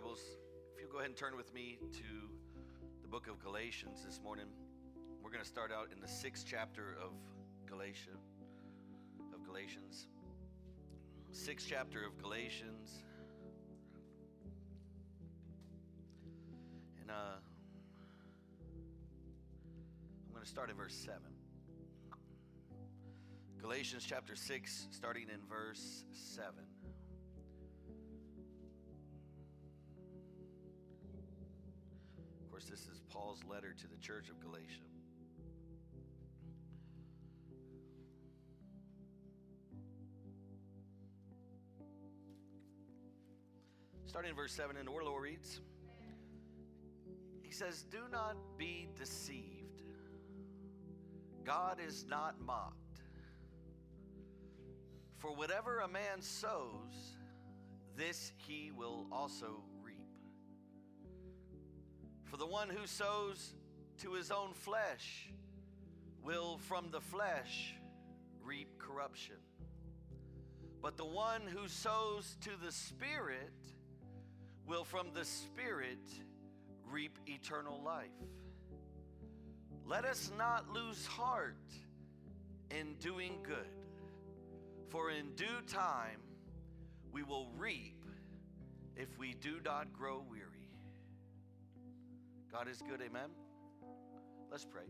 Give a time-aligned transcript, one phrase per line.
[0.00, 0.38] Bibles,
[0.74, 2.30] if you'll go ahead and turn with me to
[3.02, 4.46] the book of Galatians this morning.
[5.22, 7.10] We're going to start out in the sixth chapter of
[7.68, 8.16] Galatia,
[9.34, 10.06] of Galatians.
[11.32, 13.02] Sixth chapter of Galatians.
[17.02, 17.36] And uh,
[20.26, 21.18] I'm going to start at verse 7.
[23.60, 26.54] Galatians chapter 6, starting in verse 7.
[33.30, 34.64] Paul's letter to the church of Galatia.
[44.04, 45.60] Starting in verse 7, and the word Lord reads,
[47.40, 49.82] He says, Do not be deceived.
[51.44, 53.00] God is not mocked.
[55.18, 57.14] For whatever a man sows,
[57.94, 59.62] this he will also
[62.40, 63.52] the one who sows
[63.98, 65.28] to his own flesh
[66.24, 67.74] will from the flesh
[68.42, 69.36] reap corruption.
[70.80, 73.52] But the one who sows to the Spirit
[74.66, 75.98] will from the Spirit
[76.90, 78.08] reap eternal life.
[79.84, 81.56] Let us not lose heart
[82.70, 83.68] in doing good,
[84.88, 86.22] for in due time
[87.12, 88.02] we will reap
[88.96, 90.49] if we do not grow weary.
[92.52, 93.30] God is good, amen.
[94.50, 94.82] Let's pray.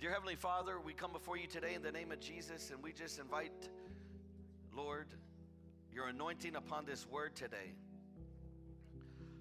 [0.00, 2.92] Dear Heavenly Father, we come before you today in the name of Jesus, and we
[2.92, 3.68] just invite,
[4.72, 5.08] Lord,
[5.92, 7.74] your anointing upon this word today.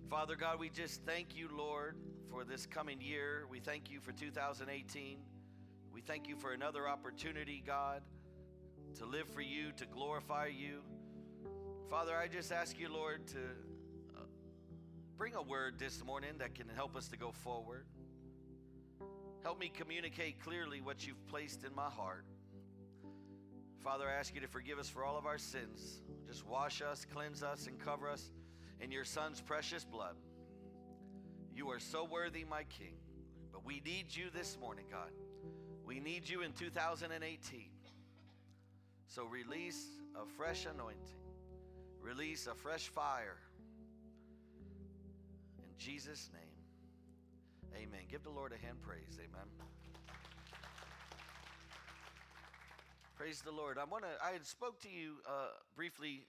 [0.10, 1.98] Father God, we just thank you, Lord,
[2.32, 3.46] for this coming year.
[3.48, 5.20] We thank you for 2018.
[5.94, 8.02] We thank you for another opportunity, God,
[8.96, 10.82] to live for you, to glorify you.
[11.92, 13.38] Father, I just ask you, Lord, to
[15.18, 17.88] bring a word this morning that can help us to go forward.
[19.42, 22.24] Help me communicate clearly what you've placed in my heart.
[23.84, 26.02] Father, I ask you to forgive us for all of our sins.
[26.28, 28.30] Just wash us, cleanse us, and cover us
[28.80, 30.16] in your Son's precious blood.
[31.56, 32.94] You are so worthy, my King.
[33.52, 35.10] But we need you this morning, God.
[35.84, 37.70] We need you in 2018.
[39.08, 39.84] So release
[40.16, 41.00] a fresh anointing,
[42.02, 43.38] release a fresh fire.
[45.78, 48.02] Jesus' name, amen.
[48.10, 49.20] Give the Lord a hand praise.
[49.20, 49.48] Amen.
[53.16, 53.78] Praise the Lord.
[53.78, 54.10] I want to.
[54.24, 56.26] I had spoke to you uh, briefly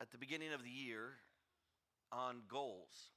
[0.00, 1.12] at the beginning of the year
[2.12, 3.10] on goals.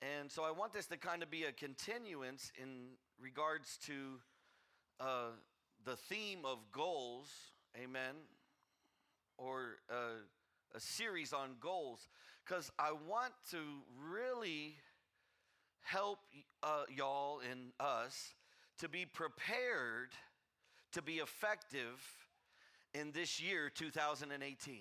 [0.00, 3.92] And so I want this to kind of be a continuance in regards to
[4.98, 5.30] uh,
[5.84, 7.28] the theme of goals,
[7.80, 8.14] amen,
[9.38, 10.22] or uh,
[10.74, 12.08] a series on goals,
[12.44, 13.58] because I want to
[14.10, 14.76] really
[15.80, 16.18] help
[16.62, 18.34] uh, y'all and us
[18.78, 20.10] to be prepared
[20.92, 22.02] to be effective
[22.94, 24.80] in this year, 2018.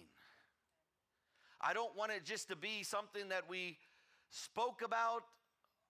[1.61, 3.77] I don't want it just to be something that we
[4.29, 5.23] spoke about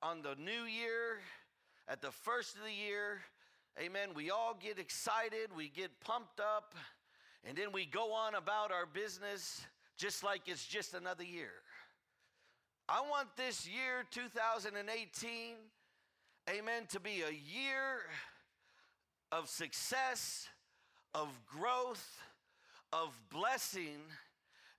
[0.03, 1.20] on the new year,
[1.88, 3.22] at the first of the year.
[3.80, 4.09] Amen.
[4.16, 6.76] We all get excited, we get pumped up,
[7.44, 9.62] and then we go on about our business
[9.97, 11.52] just like it's just another year.
[12.90, 15.56] I want this year, 2018,
[16.50, 18.02] amen, to be a year
[19.31, 20.47] of success,
[21.13, 22.22] of growth,
[22.91, 24.00] of blessing,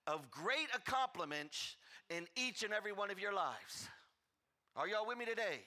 [0.07, 1.77] of great accomplishments
[2.11, 3.89] in each and every one of your lives.
[4.77, 5.61] Are y'all with me today?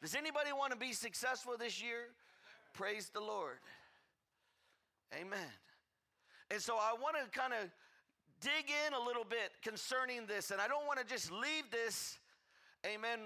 [0.00, 2.08] Does anybody want to be successful this year?
[2.72, 3.58] Praise the Lord.
[5.14, 5.52] Amen.
[6.50, 7.68] And so I want to kind of
[8.40, 12.18] dig in a little bit concerning this, and I don't want to just leave this,
[12.86, 13.18] amen,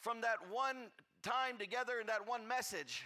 [0.00, 0.90] from that one
[1.22, 3.04] time together and that one message.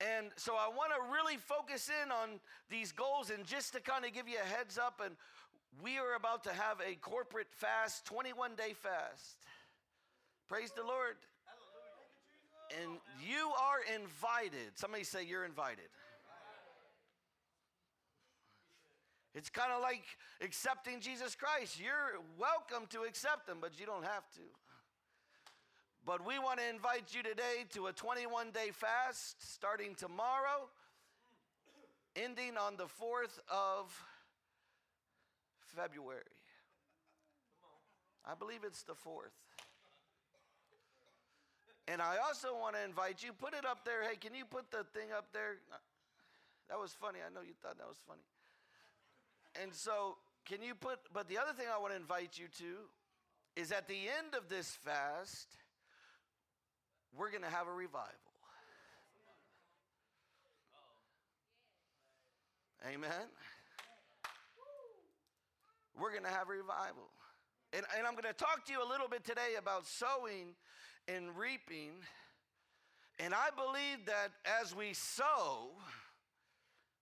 [0.00, 4.04] And so I want to really focus in on these goals and just to kind
[4.04, 5.14] of give you a heads up and
[5.82, 9.36] we are about to have a corporate fast, 21 day fast.
[10.48, 11.16] Praise the Lord.
[12.80, 14.74] And you are invited.
[14.74, 15.86] Somebody say you're invited.
[19.34, 20.04] It's kind of like
[20.40, 21.80] accepting Jesus Christ.
[21.80, 24.40] You're welcome to accept him, but you don't have to.
[26.06, 30.68] But we want to invite you today to a 21 day fast starting tomorrow,
[32.14, 33.90] ending on the 4th of
[35.74, 36.22] February.
[38.24, 39.34] I believe it's the 4th.
[41.88, 44.02] And I also want to invite you, put it up there.
[44.08, 45.56] Hey, can you put the thing up there?
[46.70, 47.18] That was funny.
[47.18, 48.22] I know you thought that was funny.
[49.62, 53.60] And so, can you put, but the other thing I want to invite you to
[53.60, 55.48] is at the end of this fast,
[57.16, 58.10] we're going to have a revival.
[62.92, 63.10] Amen.
[65.98, 67.08] We're going to have a revival.
[67.72, 70.54] And, and I'm going to talk to you a little bit today about sowing
[71.08, 71.92] and reaping.
[73.18, 75.70] And I believe that as we sow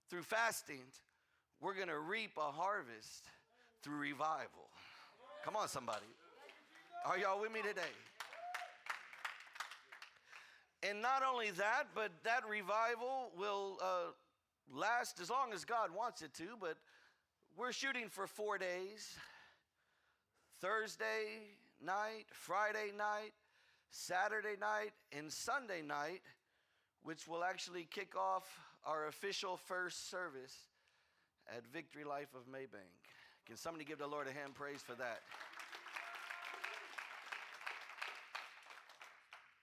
[0.09, 0.83] through fasting,
[1.62, 3.25] we're going to reap a harvest
[3.82, 4.69] through revival.
[5.44, 6.06] Come on, somebody.
[7.06, 7.81] Are y'all with me today?
[10.82, 14.11] And not only that, but that revival will uh,
[14.75, 16.76] last as long as God wants it to, but
[17.56, 19.17] we're shooting for four days
[20.61, 21.43] Thursday
[21.85, 23.32] night, Friday night,
[23.93, 26.23] Saturday night, and Sunday night,
[27.05, 28.49] which will actually kick off
[28.85, 30.56] our official first service
[31.57, 32.89] at Victory Life of Maybank.
[33.47, 35.21] Can somebody give the Lord a hand praise for that?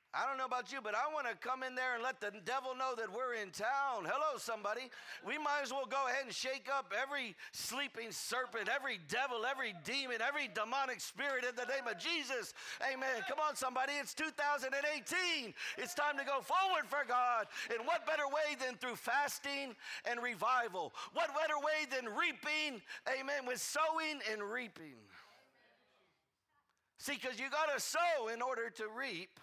[0.10, 2.34] I don't know about you, but I want to come in there and let the
[2.42, 4.10] devil know that we're in town.
[4.10, 4.90] Hello, somebody.
[5.22, 9.76] We might as well go ahead and shake up every sleeping serpent, every devil, every
[9.86, 12.58] demon, every demonic spirit in the name of Jesus.
[12.82, 13.22] Amen.
[13.30, 13.94] Come on, somebody.
[14.02, 15.54] It's 2018.
[15.78, 17.46] It's time to go forward for God.
[17.70, 19.78] And what better way than through fasting
[20.10, 20.92] and revival?
[21.14, 22.82] What better way than reaping?
[23.06, 23.46] Amen.
[23.46, 24.98] With sowing and reaping.
[26.98, 29.40] See, because you got to sow in order to reap.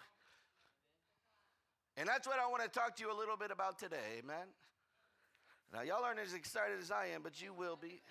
[1.96, 4.46] And that's what I want to talk to you a little bit about today, amen?
[5.72, 8.02] Now, y'all aren't as excited as I am, but you will be.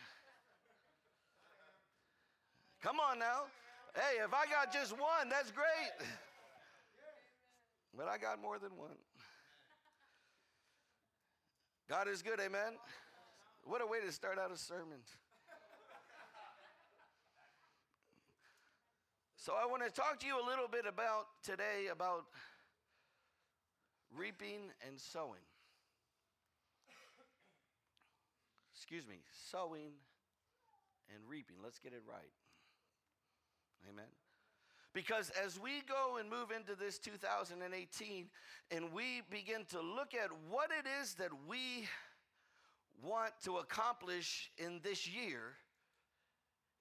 [2.81, 3.43] Come on now.
[3.93, 6.09] Hey, if I got just one, that's great.
[7.95, 8.97] But I got more than one.
[11.87, 12.73] God is good, amen?
[13.63, 14.97] What a way to start out a sermon.
[19.37, 22.25] So I want to talk to you a little bit about today about
[24.15, 25.45] reaping and sowing.
[28.73, 29.93] Excuse me, sowing
[31.13, 31.55] and reaping.
[31.63, 32.31] Let's get it right.
[33.89, 34.05] Amen.
[34.93, 38.27] Because as we go and move into this 2018
[38.71, 41.87] and we begin to look at what it is that we
[43.03, 45.55] want to accomplish in this year,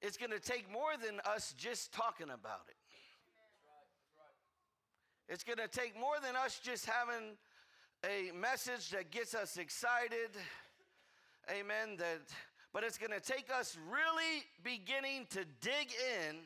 [0.00, 2.77] it's going to take more than us just talking about it.
[5.29, 7.37] It's going to take more than us just having
[8.05, 10.31] a message that gets us excited.
[11.50, 11.97] Amen.
[11.99, 12.21] That
[12.75, 15.93] but it's going to take us really beginning to dig
[16.29, 16.37] in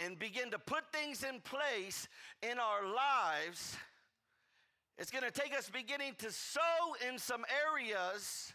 [0.00, 2.08] and begin to put things in place
[2.42, 3.76] in our lives.
[4.98, 6.60] It's going to take us beginning to sow
[7.08, 8.52] in some areas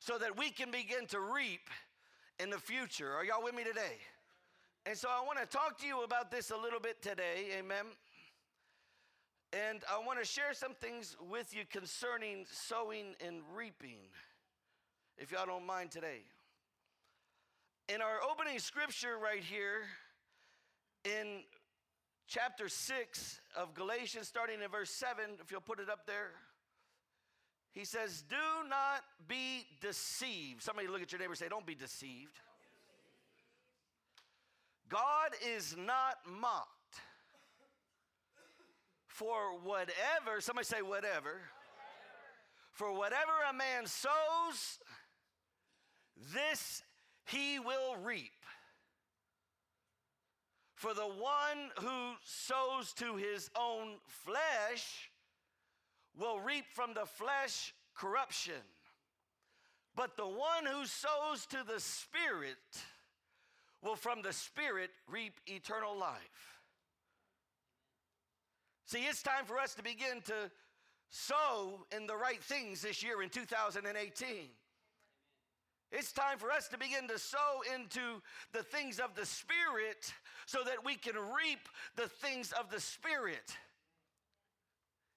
[0.00, 1.68] so that we can begin to reap
[2.40, 3.12] in the future.
[3.12, 3.98] Are y'all with me today?
[4.86, 7.58] And so I want to talk to you about this a little bit today.
[7.58, 7.84] Amen.
[9.52, 13.98] And I want to share some things with you concerning sowing and reaping,
[15.18, 16.22] if y'all don't mind today.
[17.88, 19.82] In our opening scripture right here,
[21.04, 21.42] in
[22.26, 26.30] chapter 6 of Galatians, starting in verse 7, if you'll put it up there,
[27.72, 28.36] he says, Do
[28.70, 30.62] not be deceived.
[30.62, 32.40] Somebody look at your neighbor say, Don't be deceived.
[34.88, 36.71] God is not mocked.
[39.12, 41.42] For whatever, somebody say whatever.
[42.72, 44.78] For whatever a man sows,
[46.34, 46.82] this
[47.26, 48.32] he will reap.
[50.76, 55.10] For the one who sows to his own flesh
[56.18, 58.64] will reap from the flesh corruption.
[59.94, 62.56] But the one who sows to the Spirit
[63.82, 66.51] will from the Spirit reap eternal life.
[68.84, 70.50] See, it's time for us to begin to
[71.10, 74.48] sow in the right things this year in 2018.
[75.92, 78.22] It's time for us to begin to sow into
[78.52, 80.12] the things of the Spirit
[80.46, 83.56] so that we can reap the things of the Spirit.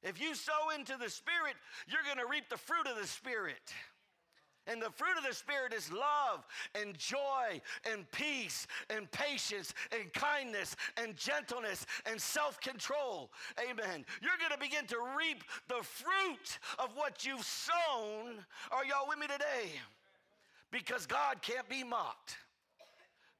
[0.03, 1.55] If you sow into the Spirit,
[1.87, 3.73] you're going to reap the fruit of the Spirit.
[4.67, 10.11] And the fruit of the Spirit is love and joy and peace and patience and
[10.13, 13.29] kindness and gentleness and self control.
[13.59, 14.05] Amen.
[14.21, 18.45] You're going to begin to reap the fruit of what you've sown.
[18.71, 19.71] Are y'all with me today?
[20.71, 22.37] Because God can't be mocked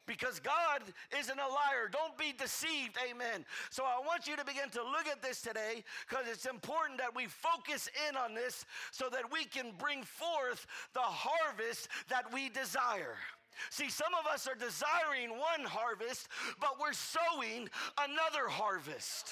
[0.08, 0.82] because God
[1.20, 1.90] isn't a liar.
[1.92, 2.98] Don't be deceived.
[3.10, 3.46] Amen.
[3.70, 7.16] So I want you to begin to look at this today because it's important that
[7.16, 12.50] we focus in on this so that we can bring forth the harvest that we
[12.50, 13.16] desire.
[13.70, 16.28] See, some of us are desiring one harvest,
[16.60, 19.32] but we're sowing another harvest.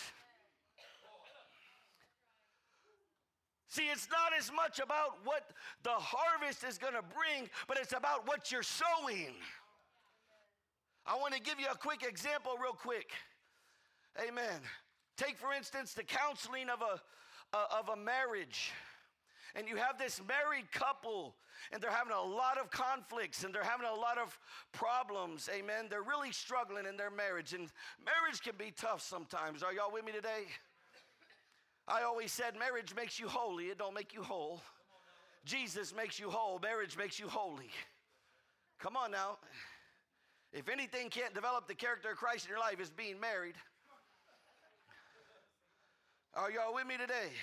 [3.67, 5.49] See, it's not as much about what
[5.81, 9.33] the harvest is going to bring, but it's about what you're sowing.
[11.05, 13.11] I want to give you a quick example, real quick.
[14.25, 14.61] Amen.
[15.17, 18.71] Take, for instance, the counseling of a, of a marriage.
[19.55, 21.35] And you have this married couple,
[21.71, 24.37] and they're having a lot of conflicts and they're having a lot of
[24.71, 25.49] problems.
[25.53, 25.87] Amen.
[25.89, 27.69] They're really struggling in their marriage, and
[28.03, 29.61] marriage can be tough sometimes.
[29.61, 30.45] Are y'all with me today?
[31.87, 34.61] I always said marriage makes you holy, it don't make you whole.
[35.45, 37.69] Jesus makes you whole, marriage makes you holy.
[38.79, 39.37] Come on now.
[40.53, 43.55] If anything can't develop the character of Christ in your life, it's being married.
[46.35, 47.33] Are y'all with me today?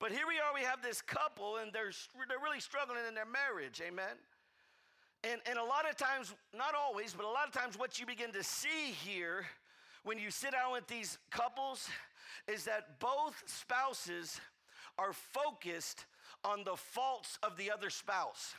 [0.00, 1.92] But here we are, we have this couple, and they're,
[2.28, 4.16] they're really struggling in their marriage, amen?
[5.22, 8.06] And, and a lot of times, not always, but a lot of times, what you
[8.06, 9.44] begin to see here
[10.02, 11.88] when you sit down with these couples
[12.48, 14.40] is that both spouses
[14.98, 16.06] are focused
[16.42, 18.54] on the faults of the other spouse.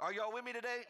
[0.00, 0.84] Are y'all with me today?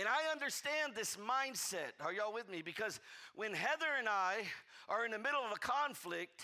[0.00, 1.92] And I understand this mindset.
[2.00, 2.62] Are y'all with me?
[2.62, 3.00] Because
[3.34, 4.36] when Heather and I
[4.88, 6.40] are in the middle of a conflict,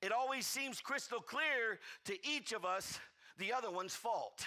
[0.00, 3.00] it always seems crystal clear to each of us
[3.36, 4.46] the other one's fault.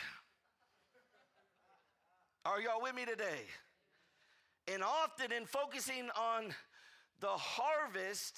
[2.45, 3.41] Are y'all with me today?
[4.73, 6.55] And often in focusing on
[7.19, 8.37] the harvest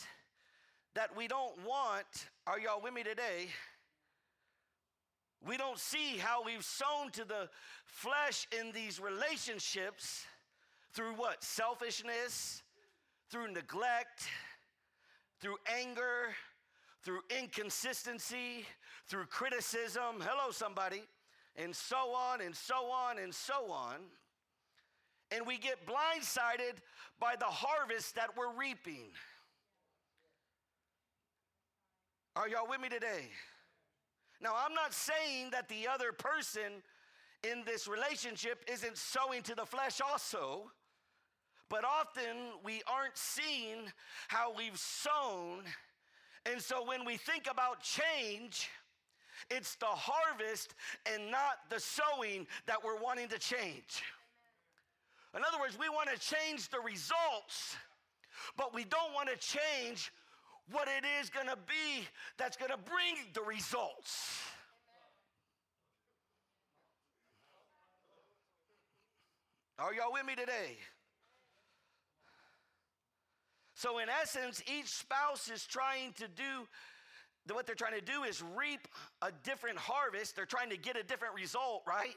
[0.96, 2.08] that we don't want,
[2.48, 3.50] are y'all with me today?
[5.46, 7.50] We don't see how we've sown to the
[7.86, 10.26] flesh in these relationships
[10.94, 11.44] through what?
[11.44, 12.64] Selfishness,
[13.30, 14.28] through neglect,
[15.42, 16.34] through anger,
[17.04, 18.66] through inconsistency,
[19.08, 20.22] through criticism.
[20.22, 21.04] Hello, somebody.
[21.58, 23.98] And so on and so on and so on.
[25.30, 26.78] And we get blindsided
[27.20, 29.10] by the harvest that we're reaping.
[32.36, 33.30] Are y'all with me today?
[34.44, 36.84] Now, I'm not saying that the other person
[37.50, 40.70] in this relationship isn't sowing to the flesh also,
[41.70, 43.86] but often we aren't seeing
[44.28, 45.64] how we've sown.
[46.46, 48.70] And so when we think about change,
[49.50, 50.76] it's the harvest
[51.12, 54.04] and not the sowing that we're wanting to change.
[55.36, 57.78] In other words, we want to change the results,
[58.58, 60.12] but we don't want to change
[60.72, 64.40] what it is going to be that's going to bring the results.
[69.80, 70.78] Are y'all with me today?
[73.74, 76.68] So, in essence, each spouse is trying to do
[77.52, 78.88] what they're trying to do is reap
[79.22, 80.36] a different harvest.
[80.36, 82.16] They're trying to get a different result, right?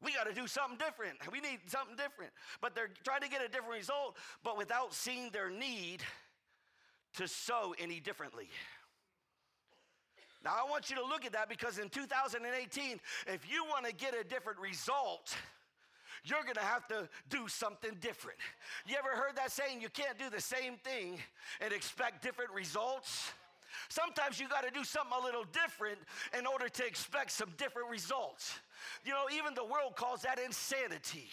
[0.00, 1.16] We got to do something different.
[1.32, 2.30] We need something different.
[2.60, 6.02] But they're trying to get a different result, but without seeing their need
[7.14, 8.48] to sow any differently.
[10.44, 13.94] Now, I want you to look at that because in 2018, if you want to
[13.94, 15.34] get a different result,
[16.22, 18.38] you're going to have to do something different.
[18.86, 21.18] You ever heard that saying, you can't do the same thing
[21.60, 23.32] and expect different results?
[23.88, 25.98] Sometimes you got to do something a little different
[26.38, 28.54] in order to expect some different results.
[29.04, 31.28] You know, even the world calls that insanity.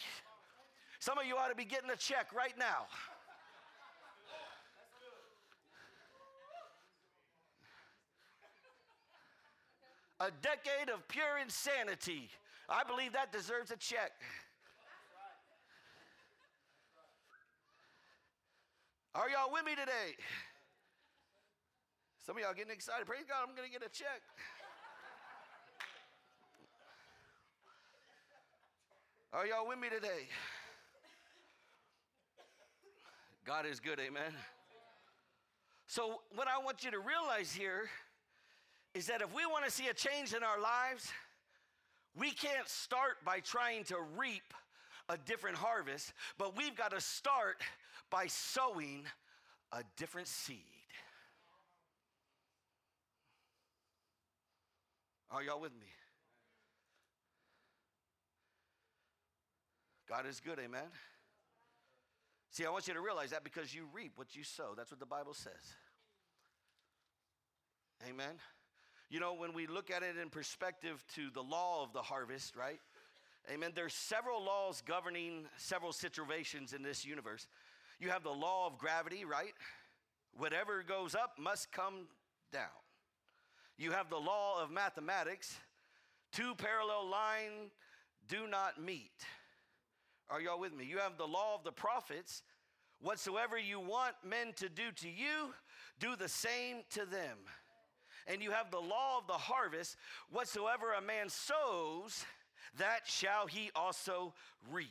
[0.99, 2.87] Some of you ought to be getting a check right now.
[10.21, 12.29] A decade of pure insanity.
[12.69, 14.11] I believe that deserves a check.
[19.15, 20.15] Are y'all with me today?
[22.23, 23.07] Some of y'all getting excited.
[23.07, 24.21] Praise God, I'm going to get a check.
[29.33, 30.29] Are y'all with me today?
[33.43, 34.33] God is good, amen.
[35.87, 37.89] So, what I want you to realize here
[38.93, 41.11] is that if we want to see a change in our lives,
[42.17, 44.53] we can't start by trying to reap
[45.07, 47.61] a different harvest, but we've got to start
[48.09, 49.03] by sowing
[49.71, 50.57] a different seed.
[55.31, 55.87] Are y'all with me?
[60.09, 60.89] God is good, amen.
[62.49, 64.73] See, I want you to realize that because you reap what you sow.
[64.75, 65.53] That's what the Bible says.
[68.09, 68.33] Amen.
[69.11, 72.55] You know, when we look at it in perspective to the law of the harvest,
[72.55, 72.79] right?
[73.51, 73.73] Amen.
[73.75, 77.45] There's several laws governing several situations in this universe.
[77.99, 79.51] You have the law of gravity, right?
[80.37, 82.07] Whatever goes up must come
[82.53, 82.63] down.
[83.77, 85.57] You have the law of mathematics.
[86.31, 87.71] Two parallel lines
[88.29, 89.11] do not meet.
[90.29, 90.85] Are y'all with me?
[90.85, 92.43] You have the law of the prophets.
[93.01, 95.53] Whatsoever you want men to do to you,
[95.99, 97.37] do the same to them.
[98.27, 99.97] And you have the law of the harvest.
[100.31, 102.25] Whatsoever a man sows,
[102.77, 104.33] that shall he also
[104.71, 104.87] reap.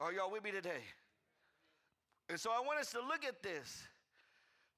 [0.00, 0.82] Are y'all with me today?
[2.28, 3.82] And so I want us to look at this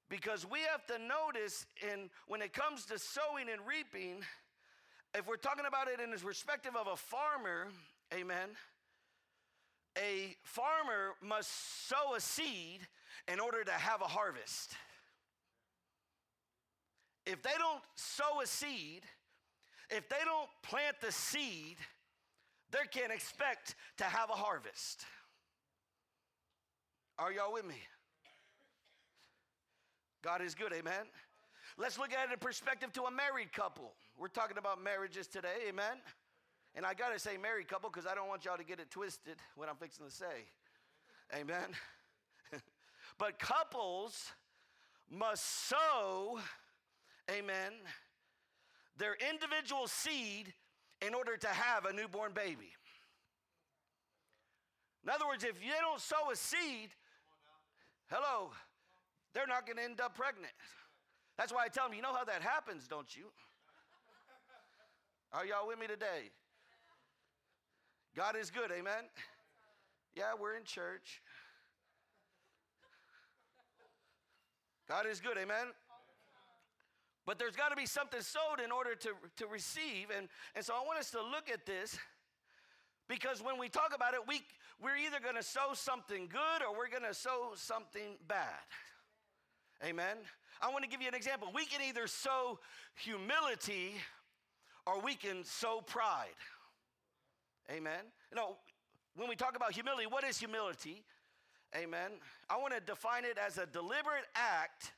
[0.08, 4.22] because we have to notice in when it comes to sowing and reaping,
[5.14, 7.68] if we're talking about it in the perspective of a farmer,
[8.14, 8.50] amen,
[9.98, 11.50] a farmer must
[11.88, 12.86] sow a seed
[13.30, 14.74] in order to have a harvest.
[17.26, 19.02] If they don't sow a seed,
[19.90, 21.76] if they don't plant the seed,
[22.70, 25.04] they can't expect to have a harvest.
[27.18, 27.76] Are y'all with me?
[30.22, 31.06] God is good, amen.
[31.76, 33.92] Let's look at it in perspective to a married couple.
[34.18, 35.96] We're talking about marriages today, amen.
[36.74, 39.36] And I gotta say married couple because I don't want y'all to get it twisted
[39.56, 40.46] what I'm fixing to say.
[41.34, 41.74] Amen.
[43.18, 44.32] but couples
[45.10, 46.38] must sow,
[47.30, 47.72] amen,
[48.96, 50.52] their individual seed
[51.00, 52.72] in order to have a newborn baby.
[55.02, 56.90] In other words, if you don't sow a seed,
[58.10, 58.50] hello,
[59.32, 60.52] they're not going to end up pregnant.
[61.38, 63.24] That's why I tell them, you know how that happens, don't you?
[65.32, 66.30] Are y'all with me today?
[68.16, 69.04] God is good, amen?
[70.14, 71.22] Yeah, we're in church.
[74.88, 75.68] God is good, amen?
[77.26, 80.08] But there's got to be something sowed in order to, to receive.
[80.16, 81.98] And, and so I want us to look at this
[83.08, 84.42] because when we talk about it, we,
[84.82, 88.46] we're either going to sow something good or we're going to sow something bad.
[89.84, 90.16] Amen.
[90.62, 91.48] I want to give you an example.
[91.54, 92.58] We can either sow
[92.94, 93.94] humility
[94.86, 96.28] or we can sow pride.
[97.70, 98.04] Amen.
[98.30, 98.56] You know,
[99.16, 101.02] when we talk about humility, what is humility?
[101.76, 102.10] Amen.
[102.48, 104.92] I want to define it as a deliberate act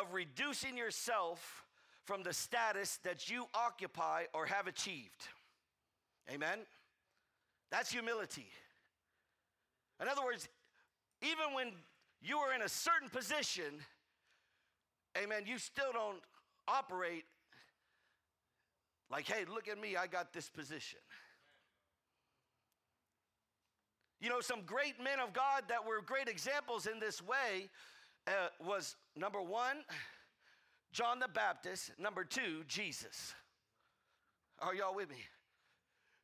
[0.00, 1.64] of reducing yourself
[2.04, 5.28] from the status that you occupy or have achieved.
[6.32, 6.58] Amen.
[7.70, 8.46] That's humility.
[10.00, 10.48] In other words,
[11.22, 11.72] even when
[12.22, 13.80] you are in a certain position,
[15.16, 16.20] amen, you still don't
[16.66, 17.24] operate
[19.10, 21.00] like, hey, look at me, I got this position.
[24.20, 27.70] You know, some great men of God that were great examples in this way
[28.28, 29.78] uh, was number one,
[30.92, 33.34] John the Baptist, number two, Jesus.
[34.60, 35.16] Are y'all with me?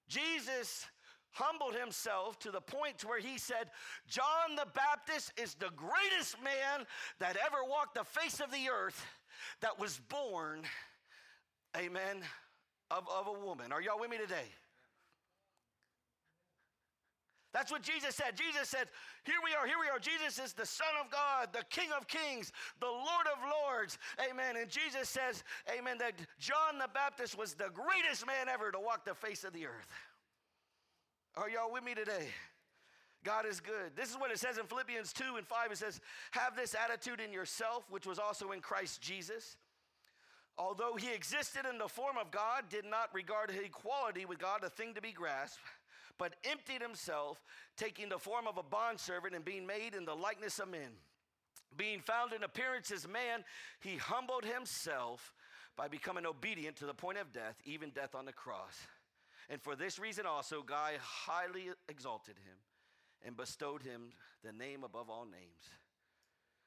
[0.09, 0.87] Jesus
[1.31, 3.71] humbled himself to the point where he said,
[4.09, 6.87] John the Baptist is the greatest man
[7.19, 9.05] that ever walked the face of the earth
[9.61, 10.63] that was born,
[11.77, 12.23] amen,
[12.91, 13.73] of, of a woman.
[13.73, 14.47] Are y'all with me today?
[17.55, 18.37] That's what Jesus said.
[18.37, 18.89] Jesus said,
[19.23, 20.01] Here we are, here we are.
[20.01, 23.97] Jesus is the Son of God, the King of Kings, the Lord of Lords.
[24.29, 24.57] Amen.
[24.61, 29.05] And Jesus says, Amen, that John the Baptist was the greatest man ever to walk
[29.05, 29.87] the face of the earth.
[31.37, 32.27] Are y'all with me today?
[33.23, 33.95] God is good.
[33.97, 35.73] This is what it says in Philippians 2 and 5.
[35.73, 36.01] It says,
[36.33, 39.57] Have this attitude in yourself, which was also in Christ Jesus.
[40.59, 44.71] Although he existed in the form of God, did not regard equality with God a
[44.71, 45.61] thing to be grasped
[46.19, 47.43] but emptied himself,
[47.77, 50.91] taking the form of a bondservant and being made in the likeness of men.
[51.77, 53.45] Being found in appearance as man,
[53.81, 55.35] he humbled himself
[55.77, 58.79] by becoming obedient to the point of death, even death on the cross.
[59.51, 62.57] And for this reason also, God highly exalted him
[63.27, 64.13] and bestowed him
[64.45, 65.69] the name above all names.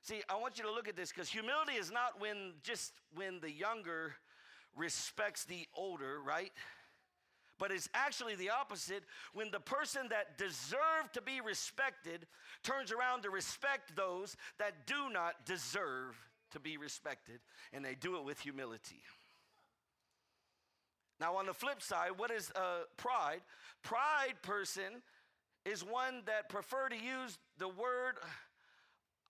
[0.01, 3.39] See, I want you to look at this because humility is not when just when
[3.39, 4.13] the younger
[4.75, 6.51] respects the older, right?
[7.59, 12.27] But it's actually the opposite when the person that deserved to be respected
[12.63, 16.15] turns around to respect those that do not deserve
[16.51, 17.39] to be respected,
[17.73, 19.01] and they do it with humility.
[21.19, 23.41] Now, on the flip side, what is uh, pride?
[23.81, 25.01] Pride person
[25.65, 28.15] is one that prefer to use the word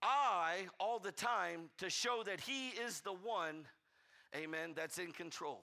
[0.02, 3.66] I all the time to show that he is the one,
[4.36, 5.62] amen, that's in control.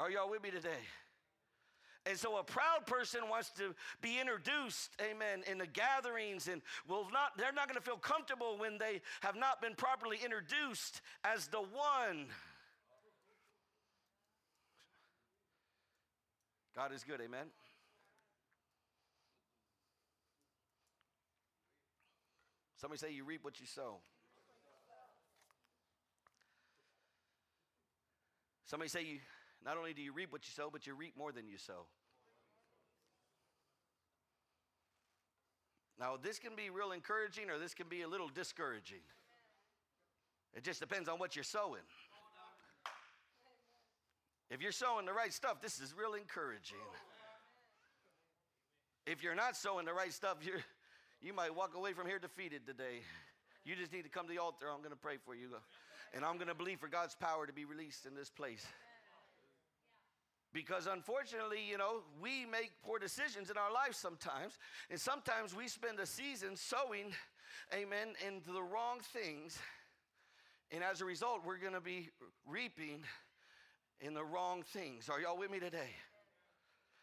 [0.00, 0.80] Are y'all with me today?
[2.06, 7.06] And so a proud person wants to be introduced, amen, in the gatherings and will
[7.12, 11.48] not, they're not going to feel comfortable when they have not been properly introduced as
[11.48, 12.24] the one.
[16.74, 17.48] God is good, amen.
[22.80, 23.98] Somebody say you reap what you sow.
[28.64, 29.18] Somebody say you
[29.64, 31.86] Not only do you reap what you sow, but you reap more than you sow.
[35.98, 39.04] Now, this can be real encouraging or this can be a little discouraging.
[40.54, 41.82] It just depends on what you're sowing.
[44.50, 46.78] If you're sowing the right stuff, this is real encouraging.
[49.06, 50.54] If you're not sowing the right stuff, you
[51.20, 53.02] you might walk away from here defeated today.
[53.64, 54.66] You just need to come to the altar.
[54.72, 55.48] I'm going to pray for you.
[56.14, 58.64] And I'm going to believe for God's power to be released in this place.
[60.52, 64.58] Because unfortunately, you know, we make poor decisions in our lives sometimes.
[64.90, 67.12] And sometimes we spend a season sowing,
[67.72, 69.58] amen, into the wrong things.
[70.72, 72.10] And as a result, we're going to be
[72.46, 73.04] reaping
[74.00, 75.08] in the wrong things.
[75.08, 75.90] Are y'all with me today?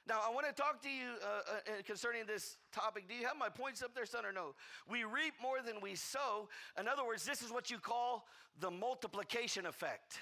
[0.08, 3.10] Now, I want to talk to you uh, uh, concerning this topic.
[3.10, 4.56] Do you have my points up there, son, or no?
[4.90, 6.48] We reap more than we sow.
[6.80, 8.26] In other words, this is what you call
[8.60, 10.20] the multiplication effect.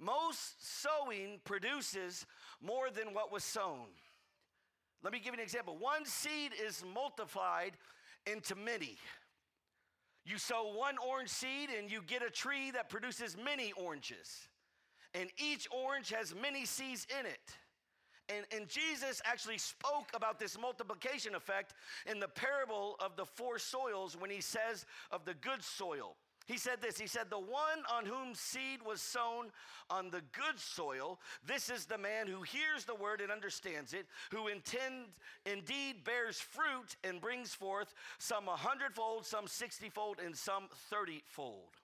[0.00, 2.26] Most sowing produces
[2.60, 3.86] more than what was sown.
[5.02, 5.76] Let me give you an example.
[5.78, 7.72] One seed is multiplied
[8.26, 8.96] into many.
[10.24, 14.48] You sow one orange seed and you get a tree that produces many oranges.
[15.14, 17.40] And each orange has many seeds in it.
[18.28, 21.72] And, and Jesus actually spoke about this multiplication effect
[22.06, 26.16] in the parable of the four soils when he says of the good soil.
[26.48, 29.50] He said this He said, The one on whom seed was sown
[29.90, 34.06] on the good soil, this is the man who hears the word and understands it,
[34.30, 35.06] who intend,
[35.44, 41.76] indeed bears fruit and brings forth some a hundredfold, some sixtyfold, and some thirtyfold.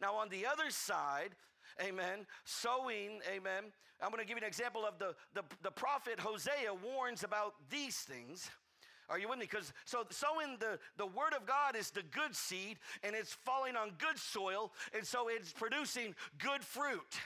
[0.00, 1.30] Now, on the other side,
[1.82, 3.64] amen, sowing, amen.
[4.00, 7.54] I'm going to give you an example of the, the, the prophet Hosea warns about
[7.70, 8.50] these things.
[9.08, 9.46] Are you with me?
[9.50, 13.76] Because so sowing the, the word of God is the good seed and it's falling
[13.76, 17.18] on good soil, and so it's producing good fruit.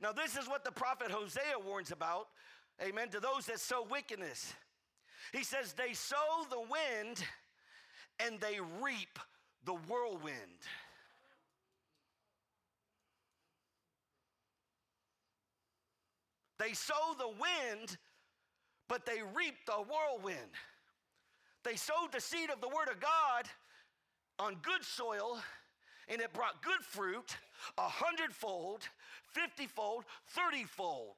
[0.00, 2.28] Now, this is what the prophet Hosea warns about,
[2.82, 4.52] amen, to those that sow wickedness.
[5.32, 7.24] He says, They sow the wind
[8.18, 9.18] and they reap
[9.64, 10.36] the whirlwind.
[16.58, 17.96] They sow the wind,
[18.92, 20.52] but they reaped the whirlwind.
[21.64, 23.48] They sowed the seed of the Word of God
[24.38, 25.40] on good soil,
[26.10, 27.34] and it brought good fruit,
[27.78, 28.82] a hundredfold,
[29.34, 30.02] fiftyfold,
[30.36, 31.16] thirtyfold.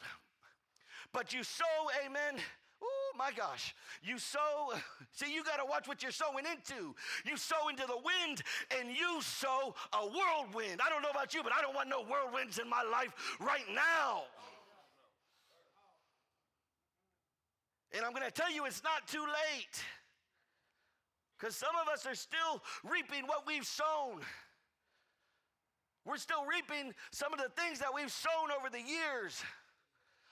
[1.13, 1.65] But you sow,
[2.07, 2.41] amen.
[2.81, 3.75] Oh my gosh.
[4.05, 4.75] You sow,
[5.13, 6.95] see, you got to watch what you're sowing into.
[7.27, 8.43] You sow into the wind
[8.79, 10.81] and you sow a whirlwind.
[10.81, 13.67] I don't know about you, but I don't want no whirlwinds in my life right
[13.75, 14.23] now.
[17.95, 19.85] And I'm going to tell you, it's not too late.
[21.39, 24.21] Because some of us are still reaping what we've sown.
[26.05, 29.43] We're still reaping some of the things that we've sown over the years.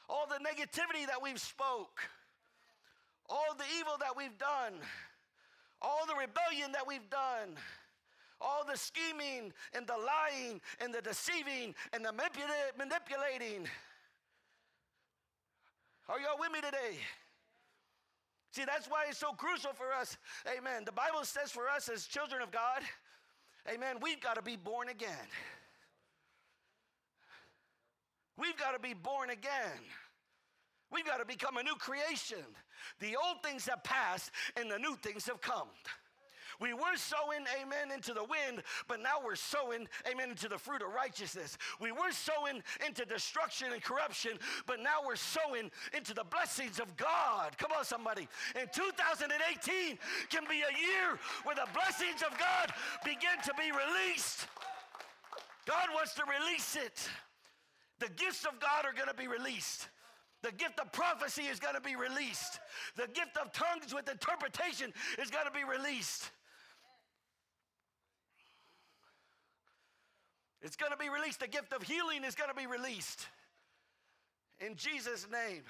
[0.09, 2.01] All the negativity that we've spoke.
[3.31, 4.75] All the evil that we've done.
[5.81, 7.57] All the rebellion that we've done.
[8.41, 13.69] All the scheming and the lying and the deceiving and the manipulating.
[16.09, 16.99] Are y'all with me today?
[18.53, 20.19] See, that's why it's so crucial for us.
[20.47, 20.85] Amen.
[20.85, 22.83] The Bible says for us as children of God,
[23.73, 25.27] amen, we've got to be born again.
[28.37, 29.81] We've got to be born again.
[30.91, 32.45] We've got to become a new creation.
[33.01, 35.69] The old things have passed and the new things have come.
[36.61, 40.83] We were sowing, amen, into the wind, but now we're sowing, amen, into the fruit
[40.83, 41.59] of righteousness.
[41.81, 44.33] We were sowing into destruction and corruption,
[44.67, 47.57] but now we're sowing into the blessings of God.
[47.59, 48.29] Come on, somebody.
[48.59, 49.99] And 2018
[50.31, 52.73] can be a year where the blessings of God
[53.05, 54.47] begin to be released.
[55.67, 57.09] God wants to release it.
[58.01, 59.89] The gifts of God are going to be released.
[60.43, 62.59] The gift of prophecy is going to be released.
[62.97, 66.31] The gift of tongues with interpretation is going to be released.
[70.63, 71.41] It's going to be released.
[71.41, 73.27] The gift of healing is going to be released.
[74.61, 75.63] In Jesus' name.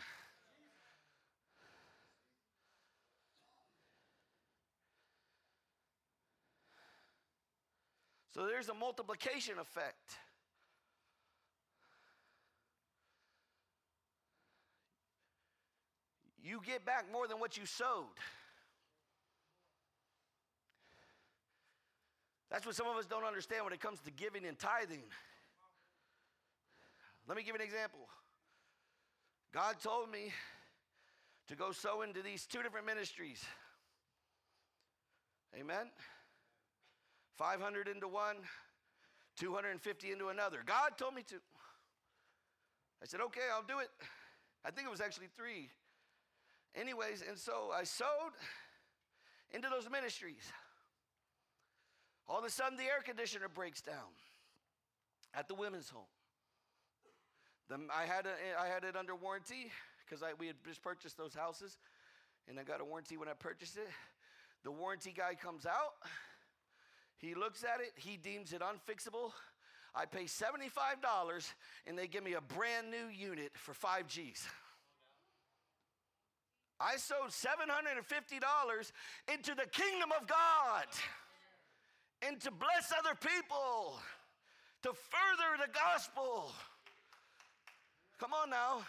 [8.35, 10.17] So there's a multiplication effect.
[16.43, 18.07] You get back more than what you sowed.
[22.53, 25.01] That's what some of us don't understand when it comes to giving and tithing.
[27.27, 28.01] Let me give an example.
[29.55, 30.35] God told me
[31.49, 33.43] to go sow into these two different ministries.
[35.59, 35.87] Amen.
[37.39, 38.37] 500 into one,
[39.39, 40.59] 250 into another.
[40.67, 41.37] God told me to.
[43.03, 43.89] I said, okay, I'll do it.
[44.63, 45.71] I think it was actually three.
[46.75, 48.33] Anyways, and so I sowed
[49.53, 50.53] into those ministries.
[52.29, 54.17] All of a sudden, the air conditioner breaks down
[55.35, 56.03] at the women's home.
[57.69, 59.71] The, I, had a, I had it under warranty
[60.05, 61.79] because we had just purchased those houses,
[62.49, 63.89] and I got a warranty when I purchased it.
[64.65, 65.95] The warranty guy comes out,
[67.19, 69.33] he looks at it, he deems it unfixable.
[69.95, 71.53] I pay $75,
[71.87, 74.47] and they give me a brand new unit for five G's.
[76.81, 78.93] I sowed $750
[79.33, 80.87] into the kingdom of God
[82.27, 83.99] and to bless other people,
[84.83, 86.53] to further the gospel.
[88.19, 88.83] Come on now.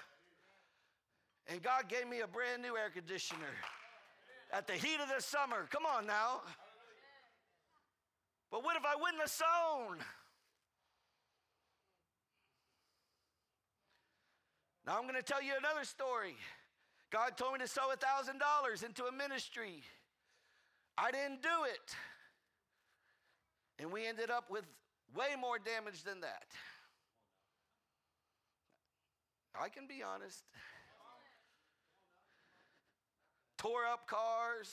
[1.47, 3.53] And God gave me a brand new air conditioner
[4.51, 5.67] at the heat of the summer.
[5.69, 6.41] Come on now.
[8.51, 9.31] But what if I wouldn't have?
[14.85, 16.35] Now I'm going to tell you another story.
[17.09, 19.81] God told me to sow a $1,000 into a ministry.
[20.97, 21.95] I didn't do it.
[23.83, 24.63] And we ended up with
[25.13, 26.45] way more damage than that.
[29.61, 30.41] I can be honest.
[33.57, 34.69] Tore up cars,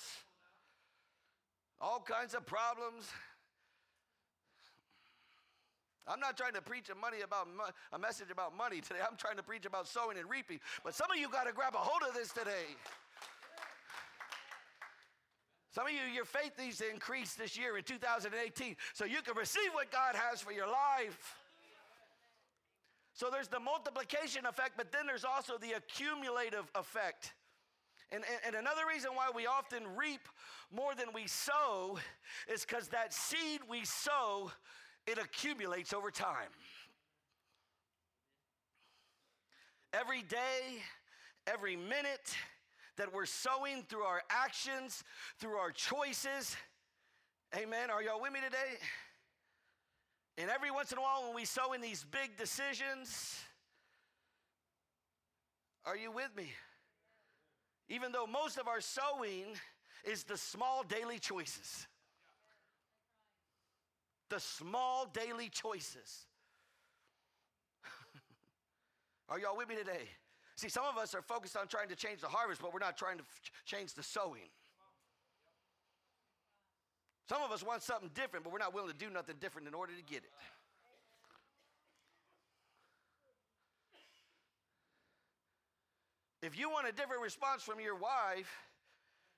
[1.81, 3.11] all kinds of problems.
[6.07, 7.49] I'm not trying to preach a money about
[7.93, 9.01] a message about money today.
[9.01, 10.61] I'm trying to preach about sowing and reaping.
[10.85, 12.77] But some of you got to grab a hold of this today.
[15.73, 19.37] Some of you, your faith needs to increase this year in 2018 so you can
[19.37, 21.37] receive what God has for your life.
[23.13, 27.35] So there's the multiplication effect, but then there's also the accumulative effect.
[28.11, 30.27] And, and, and another reason why we often reap
[30.75, 31.99] more than we sow
[32.53, 34.51] is because that seed we sow,
[35.07, 36.51] it accumulates over time.
[39.93, 40.83] Every day,
[41.47, 42.35] every minute,
[43.01, 45.05] that we're sowing through our actions,
[45.39, 46.55] through our choices.
[47.57, 47.89] Amen.
[47.89, 48.77] Are y'all with me today?
[50.37, 53.41] And every once in a while, when we sow in these big decisions,
[55.87, 56.53] are you with me?
[57.89, 59.47] Even though most of our sowing
[60.05, 61.87] is the small daily choices.
[64.29, 66.27] The small daily choices.
[69.31, 70.07] are y'all with me today?
[70.61, 72.99] See, some of us are focused on trying to change the harvest, but we're not
[72.99, 74.51] trying to f- change the sowing.
[77.31, 79.73] Some of us want something different, but we're not willing to do nothing different in
[79.73, 80.31] order to get it.
[86.43, 88.53] If you want a different response from your wife,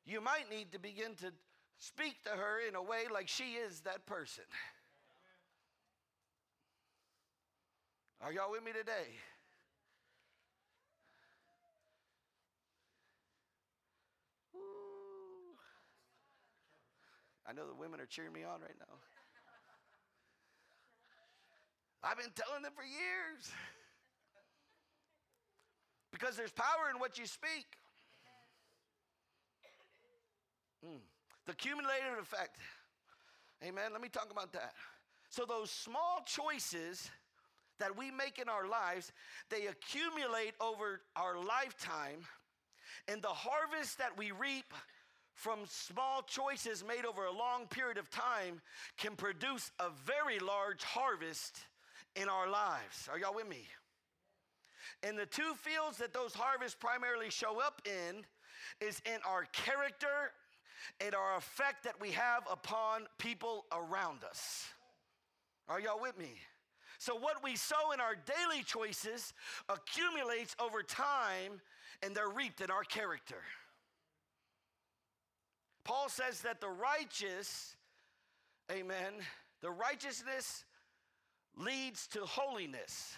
[0.04, 1.30] you might need to begin to
[1.78, 4.42] speak to her in a way like she is that person.
[8.20, 9.06] Are y'all with me today?
[17.48, 18.94] I know the women are cheering me on right now.
[22.04, 23.50] I've been telling them for years.
[26.12, 27.66] Because there's power in what you speak.
[30.84, 30.98] Mm.
[31.46, 32.58] The cumulative effect.
[33.64, 33.92] Amen.
[33.92, 34.74] Let me talk about that.
[35.30, 37.10] So, those small choices
[37.78, 39.12] that we make in our lives,
[39.48, 42.26] they accumulate over our lifetime.
[43.08, 44.72] And the harvest that we reap
[45.34, 48.60] from small choices made over a long period of time
[48.96, 51.58] can produce a very large harvest
[52.16, 53.08] in our lives.
[53.10, 53.66] Are y'all with me?
[55.02, 58.24] And the two fields that those harvests primarily show up in
[58.80, 60.32] is in our character
[61.00, 64.66] and our effect that we have upon people around us.
[65.68, 66.32] Are y'all with me?
[66.98, 69.32] So, what we sow in our daily choices
[69.68, 71.60] accumulates over time
[72.02, 73.42] and they're reaped in our character.
[75.84, 77.76] Paul says that the righteous,
[78.70, 79.14] amen,
[79.60, 80.64] the righteousness
[81.56, 83.14] leads to holiness.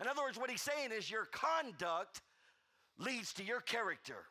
[0.00, 2.20] In other words, what he's saying is your conduct
[2.98, 4.24] leads to your character.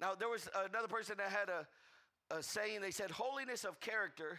[0.00, 4.38] Now, there was another person that had a, a saying, they said, holiness of character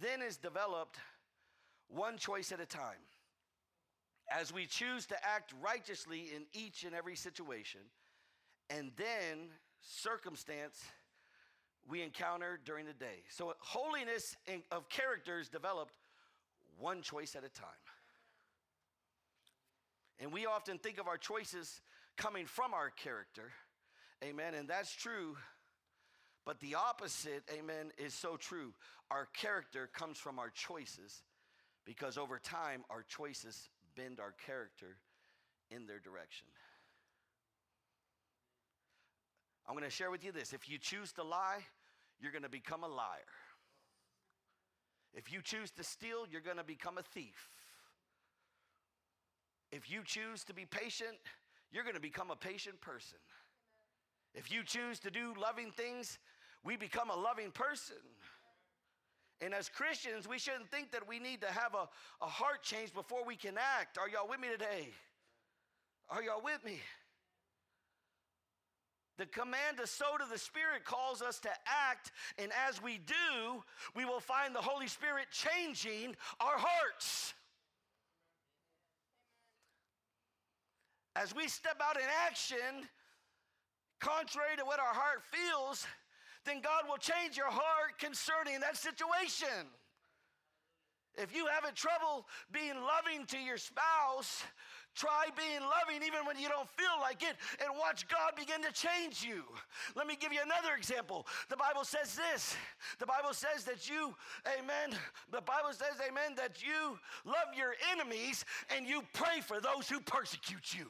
[0.00, 0.96] then is developed
[1.88, 2.98] one choice at a time
[4.30, 7.80] as we choose to act righteously in each and every situation,
[8.70, 9.48] and then
[9.80, 10.82] circumstance
[11.88, 13.24] we encounter during the day.
[13.30, 14.36] So, holiness
[14.70, 15.94] of character is developed
[16.78, 17.68] one choice at a time.
[20.20, 21.80] And we often think of our choices
[22.16, 23.52] coming from our character,
[24.22, 25.36] amen, and that's true.
[26.44, 28.72] But the opposite, amen, is so true.
[29.10, 31.22] Our character comes from our choices
[31.84, 34.96] Because over time, our choices bend our character
[35.70, 36.46] in their direction.
[39.66, 40.52] I'm going to share with you this.
[40.52, 41.58] If you choose to lie,
[42.20, 43.34] you're going to become a liar.
[45.12, 47.50] If you choose to steal, you're going to become a thief.
[49.72, 51.18] If you choose to be patient,
[51.70, 53.18] you're going to become a patient person.
[54.34, 56.18] If you choose to do loving things,
[56.64, 57.96] we become a loving person.
[59.40, 61.88] And as Christians, we shouldn't think that we need to have a,
[62.24, 63.96] a heart change before we can act.
[63.96, 64.88] Are y'all with me today?
[66.10, 66.80] Are y'all with me?
[69.18, 73.64] The command to sow to the Spirit calls us to act, and as we do,
[73.96, 77.34] we will find the Holy Spirit changing our hearts.
[81.16, 82.86] As we step out in action,
[83.98, 85.84] contrary to what our heart feels,
[86.48, 89.68] then God will change your heart concerning that situation.
[91.16, 94.44] If you having trouble being loving to your spouse,
[94.98, 98.72] Try being loving even when you don't feel like it and watch God begin to
[98.72, 99.44] change you.
[99.94, 101.24] Let me give you another example.
[101.48, 102.56] The Bible says this
[102.98, 104.12] the Bible says that you,
[104.58, 104.98] amen,
[105.30, 108.44] the Bible says, amen, that you love your enemies
[108.76, 110.86] and you pray for those who persecute you.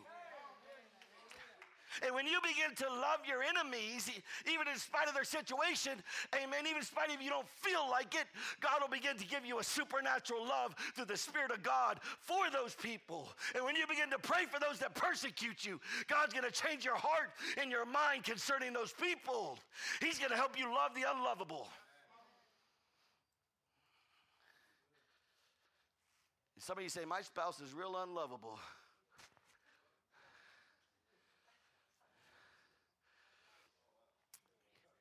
[2.05, 4.11] And when you begin to love your enemies,
[4.47, 5.93] even in spite of their situation,
[6.35, 8.27] amen, even in spite of you don't feel like it,
[8.61, 12.51] God will begin to give you a supernatural love through the Spirit of God for
[12.53, 13.29] those people.
[13.55, 16.85] And when you begin to pray for those that persecute you, God's going to change
[16.85, 19.59] your heart and your mind concerning those people.
[20.01, 21.69] He's going to help you love the unlovable.
[26.59, 28.59] Some of you say, My spouse is real unlovable.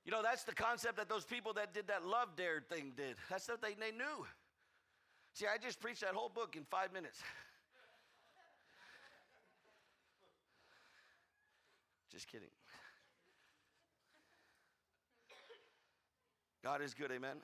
[0.08, 3.18] You know, that's the concept that those people that did that love dare thing did.
[3.30, 4.26] That's what they, they knew.
[5.34, 7.20] See, I just preached that whole book in five minutes.
[12.10, 12.48] Just kidding.
[16.64, 17.36] God is good, amen.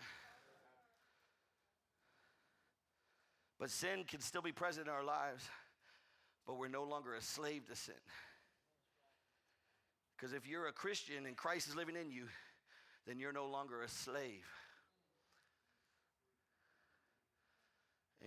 [3.60, 5.44] But sin can still be present in our lives,
[6.48, 7.94] but we're no longer a slave to sin.
[10.16, 12.28] Because if you're a Christian and Christ is living in you,
[13.08, 14.46] then you're no longer a slave.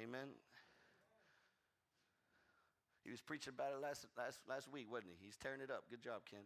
[0.02, 0.28] Amen.
[3.04, 5.26] He was preaching about it last, last, last week, wasn't he?
[5.26, 5.84] He's tearing it up.
[5.88, 6.40] Good job, Ken.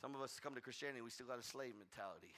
[0.00, 2.32] Some of us come to Christianity, we still got a slave mentality.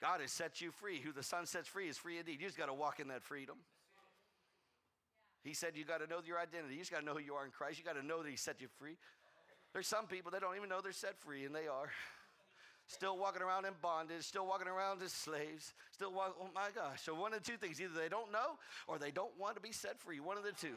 [0.00, 0.98] God has set you free.
[0.98, 2.40] Who the Son sets free is free indeed.
[2.40, 3.58] You just got to walk in that freedom.
[5.44, 6.74] He said you got to know your identity.
[6.74, 7.78] You just got to know who you are in Christ.
[7.78, 8.96] You got to know that He set you free.
[9.72, 11.90] There's some people that don't even know they're set free, and they are
[12.92, 17.02] still walking around in bondage, still walking around as slaves, still oh my gosh.
[17.02, 19.62] So one of the two things, either they don't know or they don't want to
[19.62, 20.74] be set free, one of the two.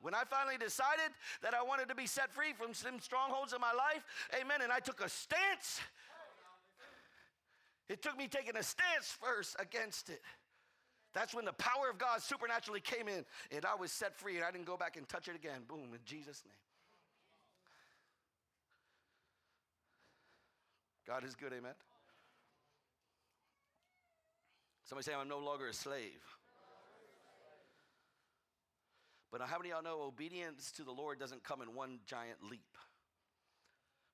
[0.00, 1.10] When I finally decided
[1.42, 4.04] that I wanted to be set free from some strongholds in my life,
[4.40, 5.80] amen, and I took a stance,
[7.88, 10.22] it took me taking a stance first against it.
[11.14, 14.44] That's when the power of God supernaturally came in and I was set free and
[14.44, 15.62] I didn't go back and touch it again.
[15.66, 16.54] Boom, in Jesus' name.
[21.08, 21.72] God is good, amen.
[24.84, 26.20] Somebody say, I'm no longer a slave.
[29.32, 32.38] But how many of y'all know obedience to the Lord doesn't come in one giant
[32.50, 32.76] leap,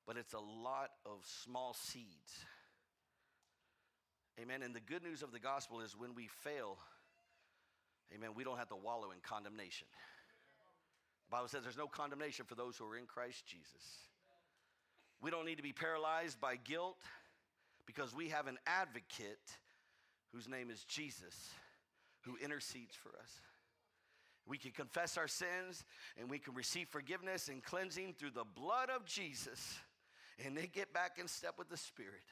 [0.06, 2.44] but it's a lot of small seeds.
[4.40, 4.62] Amen.
[4.62, 6.78] And the good news of the gospel is when we fail,
[8.14, 9.88] amen, we don't have to wallow in condemnation.
[11.26, 14.04] The Bible says there's no condemnation for those who are in Christ Jesus.
[15.24, 16.98] We don't need to be paralyzed by guilt
[17.86, 19.56] because we have an advocate
[20.34, 21.48] whose name is Jesus
[22.26, 23.40] who intercedes for us.
[24.46, 25.82] We can confess our sins
[26.20, 29.78] and we can receive forgiveness and cleansing through the blood of Jesus
[30.44, 32.28] and then get back in step with the Spirit.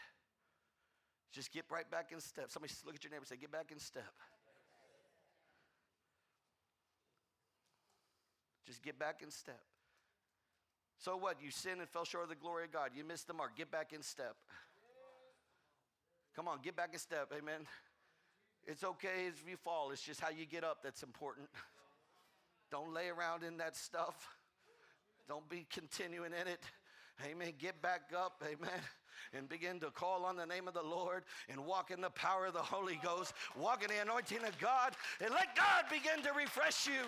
[1.33, 2.51] Just get right back in step.
[2.51, 4.13] Somebody look at your neighbor and say, Get back in step.
[8.67, 9.63] Just get back in step.
[11.03, 11.37] So what?
[11.43, 12.91] You sinned and fell short of the glory of God.
[12.95, 13.57] You missed the mark.
[13.57, 14.37] Get back in step.
[16.37, 17.33] Come on, get back in step.
[17.37, 17.67] Amen.
[18.67, 21.49] It's okay if you fall, it's just how you get up that's important.
[22.71, 24.29] Don't lay around in that stuff.
[25.29, 26.61] Don't be continuing in it.
[27.29, 27.53] Amen.
[27.59, 28.43] Get back up.
[28.45, 28.81] Amen.
[29.35, 32.47] And begin to call on the name of the Lord and walk in the power
[32.47, 33.35] of the Holy Ghost.
[33.57, 37.03] Walk in the anointing of God and let God begin to refresh you.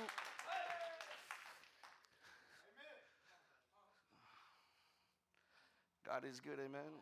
[6.06, 6.92] God is good, amen.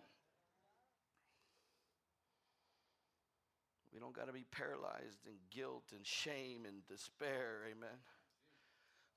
[3.92, 7.61] We don't got to be paralyzed in guilt and shame and despair.
[7.70, 7.98] Amen.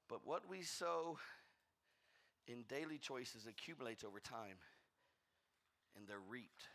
[0.10, 1.18] But what we sow
[2.48, 4.58] in daily choices accumulates over time
[5.96, 6.68] and they're reaped.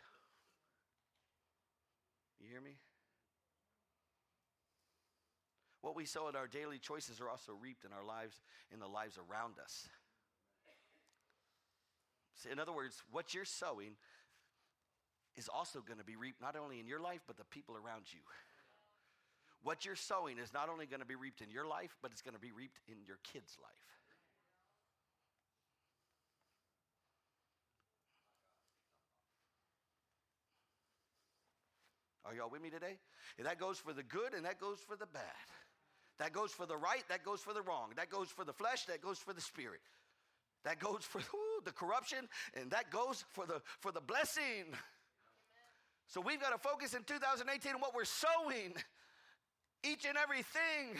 [2.39, 2.77] You hear me?
[5.81, 8.41] What we sow in our daily choices are also reaped in our lives,
[8.71, 9.87] in the lives around us.
[12.49, 13.95] In other words, what you're sowing
[15.35, 18.03] is also going to be reaped not only in your life, but the people around
[18.11, 18.19] you.
[19.63, 22.21] What you're sowing is not only going to be reaped in your life, but it's
[22.21, 23.71] going to be reaped in your kid's life.
[32.25, 32.97] Are y'all with me today?
[33.37, 35.21] And that goes for the good and that goes for the bad.
[36.17, 37.89] That goes for the right, that goes for the wrong.
[37.97, 39.81] That goes for the flesh, that goes for the spirit.
[40.63, 41.19] That goes for
[41.65, 44.65] the corruption, and that goes for the for the blessing.
[46.07, 48.73] So we've got to focus in 2018 on what we're sowing.
[49.83, 50.97] Each and everything.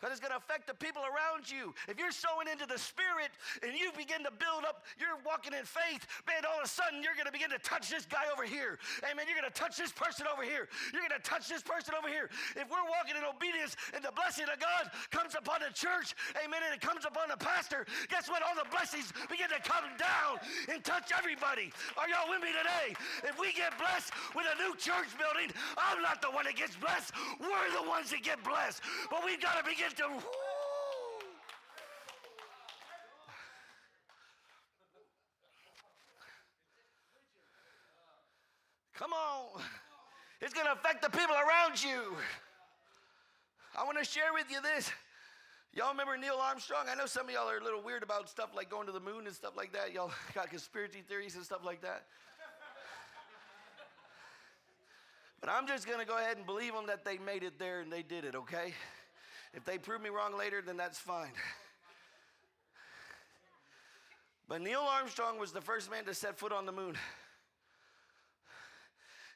[0.00, 1.76] Because it's going to affect the people around you.
[1.84, 3.28] If you're sowing into the Spirit
[3.60, 7.04] and you begin to build up, you're walking in faith, man, all of a sudden
[7.04, 8.80] you're going to begin to touch this guy over here.
[9.04, 9.28] Amen.
[9.28, 10.72] You're going to touch this person over here.
[10.96, 12.32] You're going to touch this person over here.
[12.56, 16.64] If we're walking in obedience and the blessing of God comes upon the church, amen,
[16.64, 18.40] and it comes upon the pastor, guess what?
[18.40, 20.40] All the blessings begin to come down
[20.72, 21.68] and touch everybody.
[22.00, 22.96] Are y'all with me today?
[23.28, 26.72] If we get blessed with a new church building, I'm not the one that gets
[26.80, 27.12] blessed.
[27.36, 28.80] We're the ones that get blessed.
[29.12, 29.89] But we've got to begin
[38.94, 39.62] Come on.
[40.40, 42.16] It's going to affect the people around you.
[43.76, 44.90] I want to share with you this.
[45.72, 46.86] Y'all remember Neil Armstrong?
[46.90, 49.00] I know some of y'all are a little weird about stuff like going to the
[49.00, 49.92] moon and stuff like that.
[49.92, 52.04] Y'all got conspiracy theories and stuff like that.
[55.40, 57.80] But I'm just going to go ahead and believe them that they made it there
[57.80, 58.74] and they did it, okay?
[59.52, 61.32] If they prove me wrong later, then that's fine.
[64.48, 66.96] But Neil Armstrong was the first man to set foot on the moon.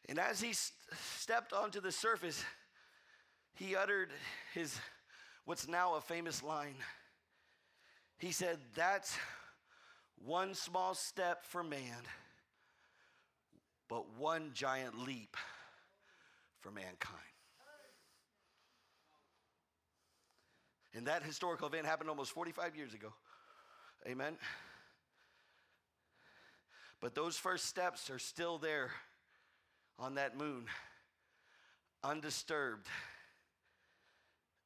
[0.08, 2.44] And as he stepped onto the surface,
[3.54, 4.10] he uttered
[4.52, 4.78] his
[5.44, 6.74] what's now a famous line.
[8.18, 9.16] He said, That's
[10.24, 12.02] one small step for man,
[13.88, 15.36] but one giant leap
[16.60, 17.33] for mankind.
[20.94, 23.12] And that historical event happened almost 45 years ago.
[24.06, 24.36] Amen.
[27.00, 28.90] But those first steps are still there
[29.98, 30.66] on that moon,
[32.02, 32.86] undisturbed.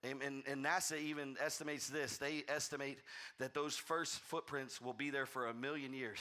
[0.05, 2.19] And, and, NASA even estimates this.
[2.19, 2.99] They estimate
[3.41, 6.21] that those first footprints will be there for a million years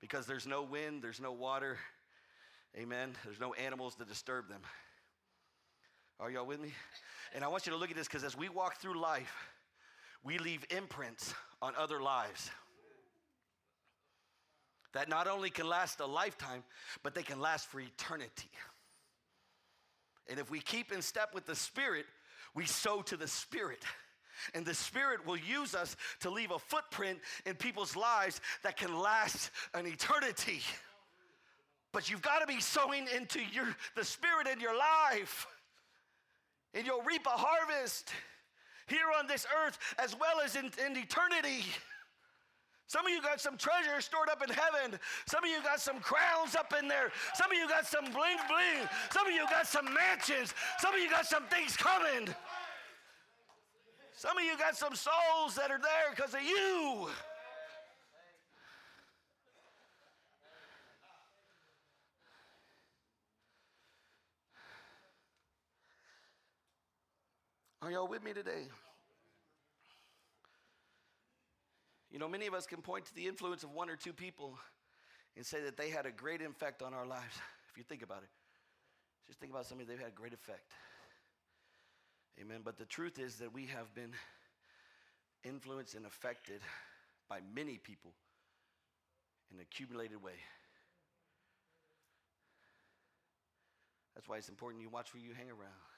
[0.00, 1.78] because there's no wind, there's no water.
[2.76, 3.14] Amen.
[3.24, 4.62] There's no animals to disturb them.
[6.20, 6.70] Are y'all with me?
[7.34, 9.34] And I want you to look at this because as we walk through life,
[10.22, 12.50] we leave imprints on other lives
[14.92, 16.62] that not only can last a lifetime,
[17.02, 18.50] but they can last for eternity.
[20.28, 22.04] And if we keep in step with the Spirit,
[22.54, 23.82] we sow to the Spirit.
[24.54, 28.98] And the Spirit will use us to leave a footprint in people's lives that can
[28.98, 30.60] last an eternity.
[31.92, 35.46] But you've got to be sowing into your, the Spirit in your life
[36.74, 38.10] and you'll reap a harvest
[38.86, 41.64] here on this earth as well as in, in eternity.
[42.86, 44.98] Some of you got some treasure stored up in heaven.
[45.26, 47.12] Some of you got some crowns up in there.
[47.34, 48.88] Some of you got some bling bling.
[49.12, 50.52] Some of you got some mansions.
[50.80, 52.34] Some of you got some things coming.
[54.16, 57.08] Some of you got some souls that are there because of you.
[67.82, 68.68] Are y'all with me today?
[72.10, 74.58] You know, many of us can point to the influence of one or two people
[75.36, 77.36] and say that they had a great effect on our lives.
[77.70, 78.28] If you think about it,
[79.26, 80.72] just think about somebody they've had a great effect.
[82.40, 82.60] Amen.
[82.64, 84.12] But the truth is that we have been
[85.44, 86.60] influenced and affected
[87.28, 88.12] by many people
[89.50, 90.34] in an accumulated way.
[94.14, 95.89] That's why it's important you watch who you hang around.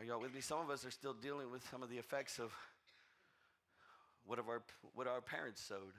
[0.00, 0.40] Are y'all with me?
[0.40, 2.50] Some of us are still dealing with some of the effects of
[4.24, 4.62] what, of our,
[4.94, 5.92] what our parents sowed.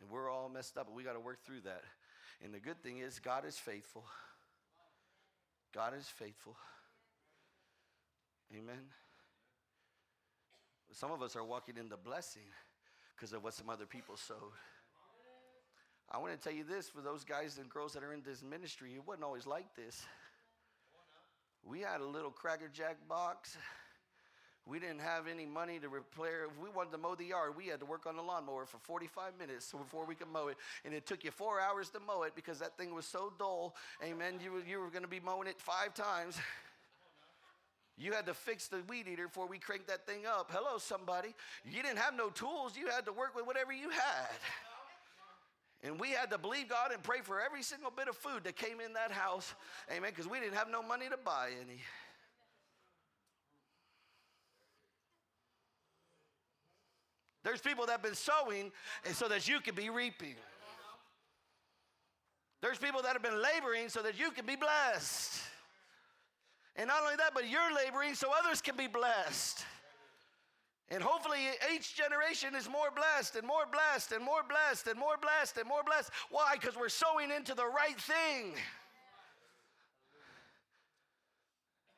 [0.00, 1.82] And we're all messed up, but we got to work through that.
[2.42, 4.02] And the good thing is, God is faithful.
[5.72, 6.56] God is faithful.
[8.52, 8.82] Amen.
[10.90, 12.50] Some of us are walking in the blessing
[13.14, 14.54] because of what some other people sowed.
[16.10, 18.42] I want to tell you this for those guys and girls that are in this
[18.42, 20.06] ministry, it wasn't always like this.
[21.64, 23.56] We had a little Cracker Jack box.
[24.64, 26.44] We didn't have any money to repair.
[26.44, 28.78] If we wanted to mow the yard, we had to work on the lawnmower for
[28.78, 30.56] 45 minutes before we could mow it.
[30.84, 33.74] And it took you four hours to mow it because that thing was so dull.
[34.04, 34.34] Amen.
[34.42, 36.38] You, were- you were going to be mowing it five times.
[37.96, 40.50] You had to fix the weed eater before we cranked that thing up.
[40.52, 41.34] Hello, somebody.
[41.64, 42.76] You didn't have no tools.
[42.76, 44.28] You had to work with whatever you had.
[45.82, 48.56] And we had to believe God and pray for every single bit of food that
[48.56, 49.54] came in that house.
[49.90, 50.10] Amen.
[50.10, 51.78] Because we didn't have no money to buy any.
[57.44, 58.72] There's people that have been sowing
[59.12, 60.34] so that you can be reaping.
[62.60, 65.40] There's people that have been laboring so that you can be blessed.
[66.74, 69.64] And not only that, but you're laboring so others can be blessed.
[70.90, 71.40] And hopefully
[71.74, 75.68] each generation is more blessed and more blessed and more blessed and more blessed and
[75.68, 76.10] more blessed.
[76.30, 76.54] Why?
[76.58, 78.54] Because we're sowing into the right thing.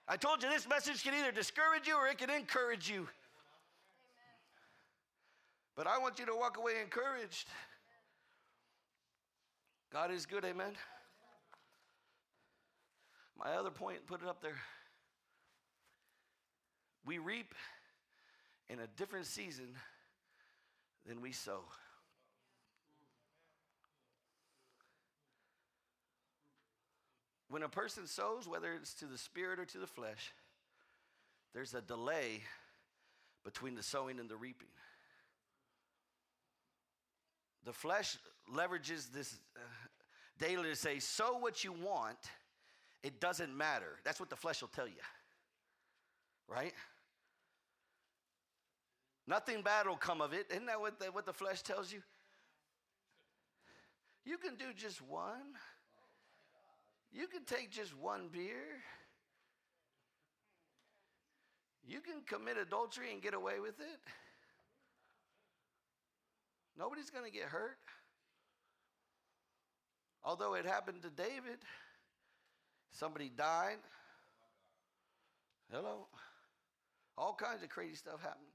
[0.09, 3.09] I told you this message can either discourage you or it can encourage you.
[5.77, 7.47] But I want you to walk away encouraged.
[9.93, 10.73] God is good, amen.
[13.39, 14.59] My other point, put it up there.
[17.05, 17.55] We reap
[18.71, 19.67] in a different season
[21.07, 21.61] than we sow.
[27.49, 30.33] When a person sows, whether it's to the spirit or to the flesh,
[31.53, 32.43] there's a delay
[33.45, 34.69] between the sowing and the reaping.
[37.65, 38.17] The flesh
[38.55, 39.61] leverages this uh,
[40.39, 42.19] daily to say, sow what you want,
[43.03, 43.99] it doesn't matter.
[44.05, 45.03] That's what the flesh will tell you,
[46.49, 46.73] right?
[49.31, 50.47] Nothing bad will come of it.
[50.51, 52.03] Isn't that what the, what the flesh tells you?
[54.25, 55.55] You can do just one.
[57.13, 58.83] You can take just one beer.
[61.87, 64.01] You can commit adultery and get away with it.
[66.77, 67.79] Nobody's going to get hurt.
[70.25, 71.61] Although it happened to David,
[72.91, 73.79] somebody died.
[75.73, 76.09] Hello.
[77.17, 78.50] All kinds of crazy stuff happened.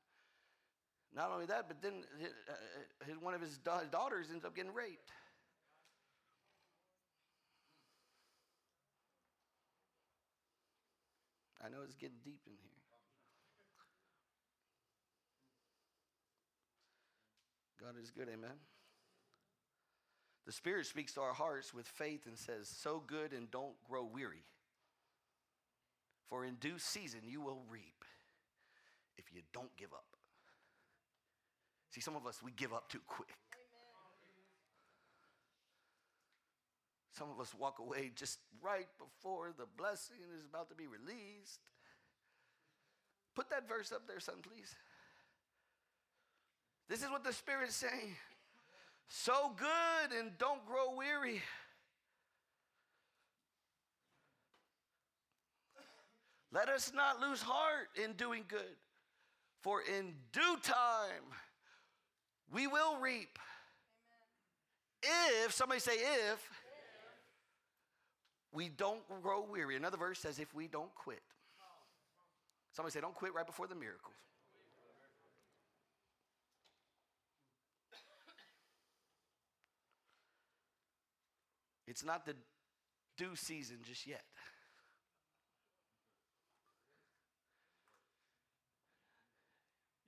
[1.15, 5.11] Not only that, but then uh, uh, one of his daughters ends up getting raped.
[11.65, 12.71] I know it's getting deep in here.
[17.81, 18.57] God is good, amen.
[20.45, 24.03] The Spirit speaks to our hearts with faith and says, Sow good and don't grow
[24.03, 24.43] weary.
[26.29, 28.03] For in due season you will reap
[29.17, 30.14] if you don't give up.
[31.95, 33.29] See, some of us, we give up too quick.
[37.17, 41.61] Some of us walk away just right before the blessing is about to be released.
[43.33, 44.75] Put that verse up there, son, please.
[46.89, 48.17] This is what the Spirit's saying.
[49.07, 51.41] Sow good and don't grow weary.
[56.51, 58.75] Let us not lose heart in doing good,
[59.61, 61.23] for in due time
[62.53, 63.39] we will reap.
[65.43, 66.49] If, somebody say, if,
[68.51, 69.75] we don't grow weary.
[69.75, 71.21] Another verse says, if we don't quit.
[72.71, 74.15] Somebody say, don't quit right before the miracles.
[81.87, 82.33] It's not the
[83.17, 84.23] due season just yet.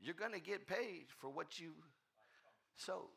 [0.02, 1.74] You're going to get paid for what you
[2.78, 3.10] sowed.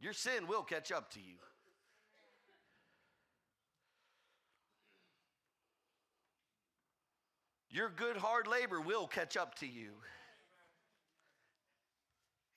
[0.00, 1.36] Your sin will catch up to you.
[7.68, 9.92] Your good hard labor will catch up to you.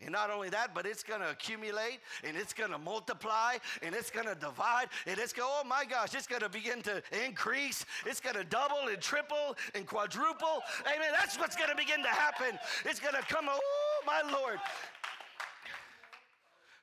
[0.04, 3.96] And not only that, but it's going to accumulate and it's going to multiply and
[3.96, 7.02] it's going to divide and it's going, oh my gosh, it's going to begin to
[7.26, 7.86] increase.
[8.06, 10.62] It's going to double and triple and quadruple.
[10.88, 11.10] Amen.
[11.12, 12.58] That's what's going to begin to happen.
[12.86, 14.60] It's going to come, oh my Lord.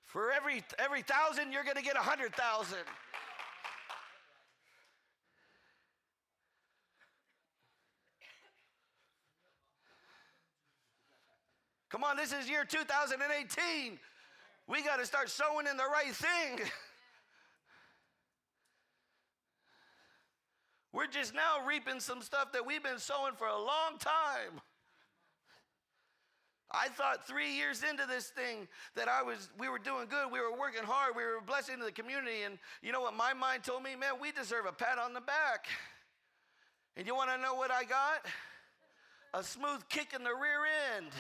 [0.07, 2.79] For every, every thousand, you're going to get a hundred thousand.
[11.91, 13.99] Come on, this is year 2018.
[14.69, 16.61] We got to start sowing in the right thing.
[20.93, 24.61] We're just now reaping some stuff that we've been sowing for a long time.
[26.71, 30.39] I thought three years into this thing that I was, we were doing good, we
[30.39, 33.33] were working hard, we were a blessing to the community, and you know what my
[33.33, 33.97] mind told me?
[33.97, 35.67] Man, we deserve a pat on the back.
[36.97, 38.25] And you want to know what I got?
[39.35, 40.61] A smooth kick in the rear
[40.97, 41.11] end.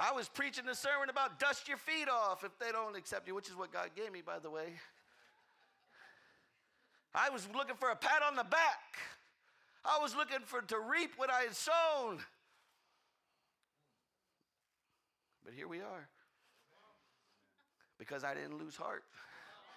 [0.00, 3.34] I was preaching a sermon about dust your feet off if they don't accept you,
[3.34, 4.72] which is what God gave me, by the way.
[7.14, 8.96] I was looking for a pat on the back.
[9.84, 12.18] I was looking for to reap what I had sown.
[15.44, 16.08] But here we are.
[17.98, 19.04] Because I didn't lose heart.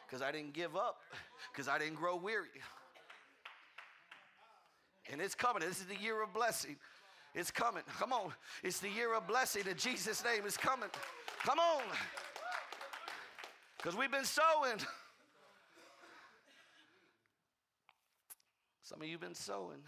[0.08, 1.02] Because I didn't give up.
[1.52, 2.48] Because I didn't grow weary.
[5.12, 5.68] And it's coming.
[5.68, 6.78] This is the year of blessing.
[7.36, 7.84] It's coming.
[7.98, 8.32] Come on.
[8.64, 10.44] It's the year of blessing in Jesus' name.
[10.46, 10.90] It's coming.
[11.44, 11.84] Come on.
[13.78, 14.80] Because we've been sowing.
[18.84, 19.80] Some of you have been sowing.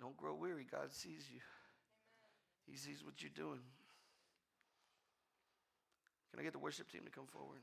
[0.00, 0.66] Don't grow weary.
[0.70, 1.40] God sees you,
[2.66, 3.60] He sees what you're doing.
[6.30, 7.60] Can I get the worship team to come forward?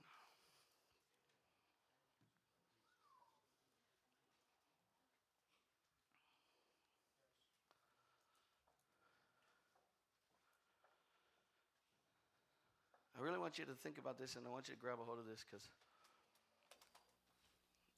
[13.22, 15.06] I really want you to think about this and I want you to grab a
[15.06, 15.62] hold of this because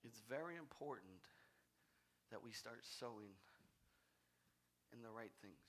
[0.04, 1.24] it's very important
[2.30, 3.32] that we start sowing
[4.92, 5.64] in the right things.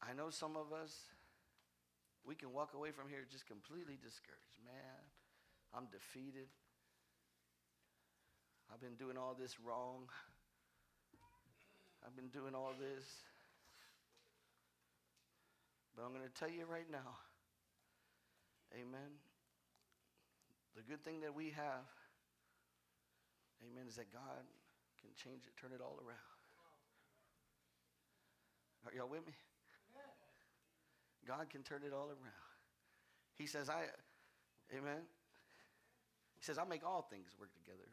[0.00, 1.12] I know some of us,
[2.24, 4.56] we can walk away from here just completely discouraged.
[4.64, 5.04] Man,
[5.76, 6.48] I'm defeated.
[8.72, 10.08] I've been doing all this wrong.
[12.06, 13.04] I've been doing all this.
[15.96, 17.22] But I'm going to tell you right now,
[18.74, 19.22] amen.
[20.74, 21.86] The good thing that we have,
[23.62, 24.42] amen, is that God
[25.00, 26.18] can change it, turn it all around.
[28.86, 29.32] Are y'all with me?
[31.26, 32.44] God can turn it all around.
[33.38, 33.86] He says, I,
[34.76, 35.06] amen.
[36.36, 37.88] He says, I'll make all things work together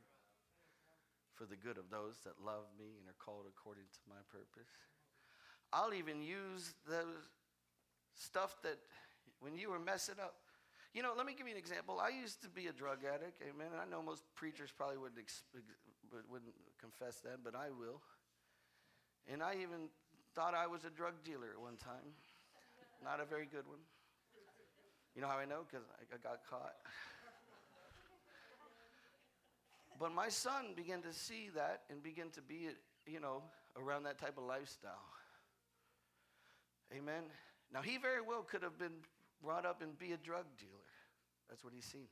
[1.35, 4.69] for the good of those that love me and are called according to my purpose.
[5.71, 7.31] I'll even use those
[8.15, 8.77] stuff that
[9.39, 10.35] when you were messing up.
[10.93, 11.99] You know, let me give you an example.
[11.99, 13.71] I used to be a drug addict, amen.
[13.79, 15.43] I know most preachers probably wouldn't, ex-
[16.29, 18.01] wouldn't confess that, but I will.
[19.31, 19.87] And I even
[20.35, 22.11] thought I was a drug dealer at one time.
[23.03, 23.79] Not a very good one.
[25.15, 25.63] You know how I know?
[25.69, 26.75] Because I, got caught.
[29.99, 32.69] But my son began to see that and begin to be,
[33.05, 33.43] you know,
[33.77, 35.05] around that type of lifestyle.
[36.95, 37.23] Amen.
[37.73, 39.05] Now, he very well could have been
[39.43, 40.71] brought up and be a drug dealer.
[41.49, 42.07] That's what he's seen.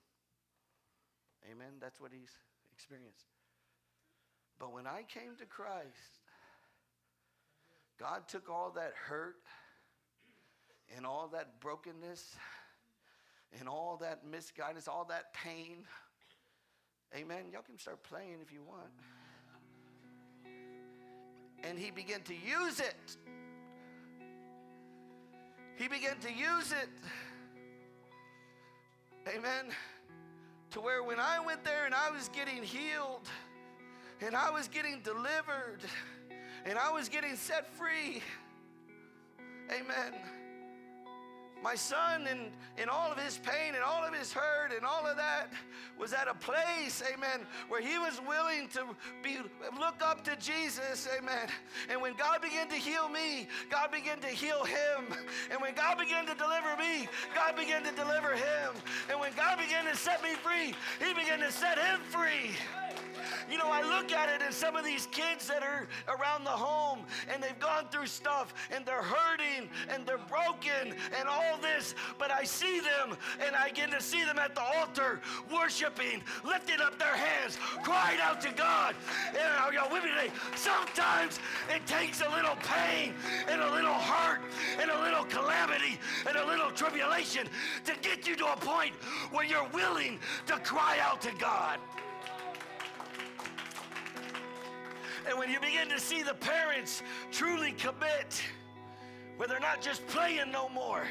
[1.52, 1.74] Amen.
[1.80, 2.32] That's what he's
[2.74, 3.26] experienced.
[4.60, 6.20] But when I came to Christ,
[8.00, 9.38] God took all that hurt
[10.96, 12.36] and all that brokenness
[13.60, 15.86] and all that misguidance, all that pain.
[17.16, 17.46] Amen.
[17.52, 18.92] Y'all can start playing if you want.
[21.64, 23.18] And he began to use it
[25.80, 26.90] he began to use it.
[29.28, 29.74] Amen.
[30.72, 33.28] To where when I went there and I was getting healed
[34.20, 35.80] and I was getting delivered
[36.66, 38.22] and I was getting set free.
[39.72, 40.39] Amen
[41.64, 42.40] my son and,
[42.78, 45.48] and all of his pain and all of his hurt and all of that
[46.00, 48.86] was at a place, amen, where he was willing to
[49.22, 49.38] be
[49.78, 51.50] look up to Jesus, amen.
[51.90, 55.06] And when God began to heal me, God began to heal him.
[55.52, 58.74] And when God began to deliver me, God began to deliver him.
[59.10, 60.74] And when God began to set me free,
[61.06, 62.52] he began to set him free.
[63.50, 66.50] You know, I look at it and some of these kids that are around the
[66.50, 67.00] home
[67.32, 72.32] and they've gone through stuff and they're hurting and they're broken and all this, but
[72.32, 75.22] I see them and I get to see them at the altar
[75.54, 78.96] worshiping, lifting up their hands, crying out to God.
[79.30, 80.32] And are y'all with me today?
[80.56, 81.40] Sometimes
[81.74, 83.14] it takes a little pain
[83.48, 84.42] and a little hurt
[84.80, 87.48] and a little calamity and a little tribulation
[87.86, 88.94] to get you to a point
[89.32, 91.80] where you're willing to cry out to God.
[95.30, 98.42] And when you begin to see the parents truly commit,
[99.38, 101.04] where they're not just playing no more,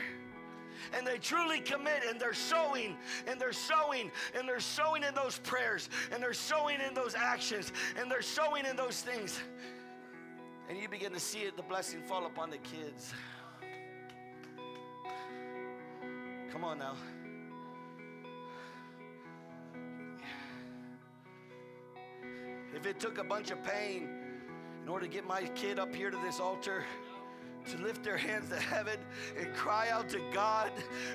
[0.93, 2.97] and they truly commit and they're sowing
[3.29, 7.73] and they're sowing and they're sowing in those prayers and they're sowing in those actions
[7.97, 9.39] and they're sowing in those things.
[10.69, 13.13] And you begin to see it, the blessing fall upon the kids.
[16.51, 16.95] Come on now.
[22.79, 24.09] If it took a bunch of pain
[24.85, 26.85] in order to get my kid up here to this altar,
[27.69, 28.97] to lift their hands to heaven
[29.37, 30.71] and cry out to God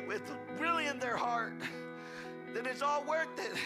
[0.05, 0.22] with
[0.59, 1.53] really in their heart,
[2.53, 3.57] then it's all worth it.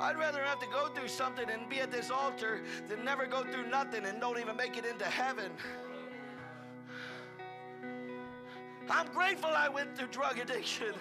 [0.00, 3.44] I'd rather have to go through something and be at this altar than never go
[3.44, 5.52] through nothing and don't even make it into heaven.
[8.88, 10.94] I'm grateful I went through drug addiction.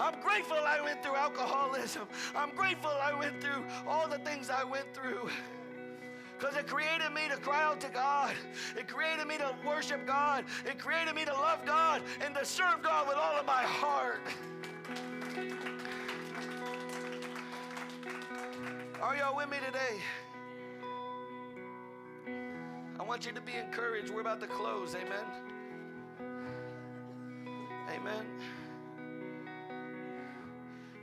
[0.00, 2.06] I'm grateful I went through alcoholism.
[2.36, 5.28] I'm grateful I went through all the things I went through.
[6.38, 8.32] Because it created me to cry out to God.
[8.76, 10.44] It created me to worship God.
[10.64, 14.20] It created me to love God and to serve God with all of my heart.
[19.02, 20.00] Are y'all with me today?
[23.00, 24.10] I want you to be encouraged.
[24.10, 24.94] We're about to close.
[24.94, 25.24] Amen.
[27.90, 28.26] Amen.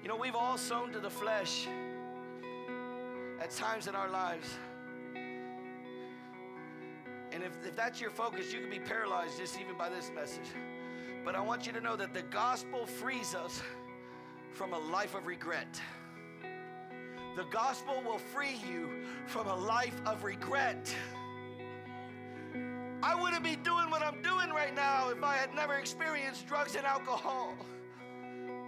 [0.06, 1.68] You know, we've all sown to the flesh
[3.41, 4.47] at times in our lives.
[7.32, 10.45] And if, if that's your focus, you can be paralyzed just even by this message.
[11.26, 13.64] But I want you to know that the gospel frees us
[14.51, 15.82] from a life of regret.
[17.36, 20.95] The gospel will free you from a life of regret.
[23.01, 26.76] I wouldn't be doing what I'm doing right now if I had never experienced drugs
[26.76, 27.56] and alcohol.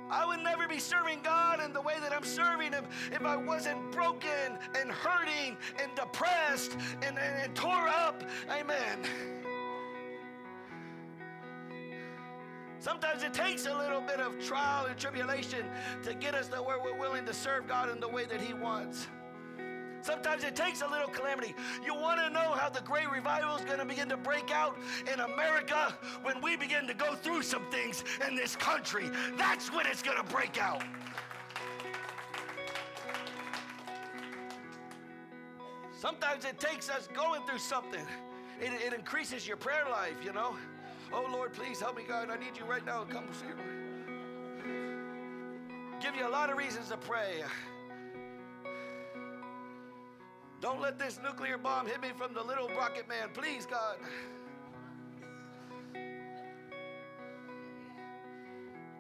[0.10, 3.36] I would never be serving God in the way that I'm serving Him if I
[3.36, 8.24] wasn't broken and hurting and depressed and, and, and tore up.
[8.50, 9.00] Amen.
[12.80, 15.66] Sometimes it takes a little bit of trial and tribulation
[16.04, 18.54] to get us to where we're willing to serve God in the way that He
[18.54, 19.08] wants.
[20.08, 21.54] Sometimes it takes a little calamity.
[21.84, 24.78] You want to know how the great revival is going to begin to break out
[25.14, 25.94] in America
[26.24, 29.10] when we begin to go through some things in this country.
[29.38, 30.82] That's when it's going to break out.
[36.00, 38.06] Sometimes it takes us going through something.
[38.62, 40.56] It, it increases your prayer life, you know.
[41.12, 42.30] Oh Lord, please help me, God.
[42.30, 43.04] I need you right now.
[43.10, 44.74] Come see me.
[46.02, 47.44] Give you a lot of reasons to pray.
[50.68, 53.96] Don't let this nuclear bomb hit me from the little rocket man, please, God.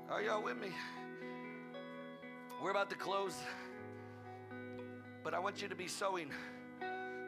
[0.10, 0.70] Are y'all with me?
[2.64, 3.36] We're about to close,
[5.26, 6.32] but I want you to be sowing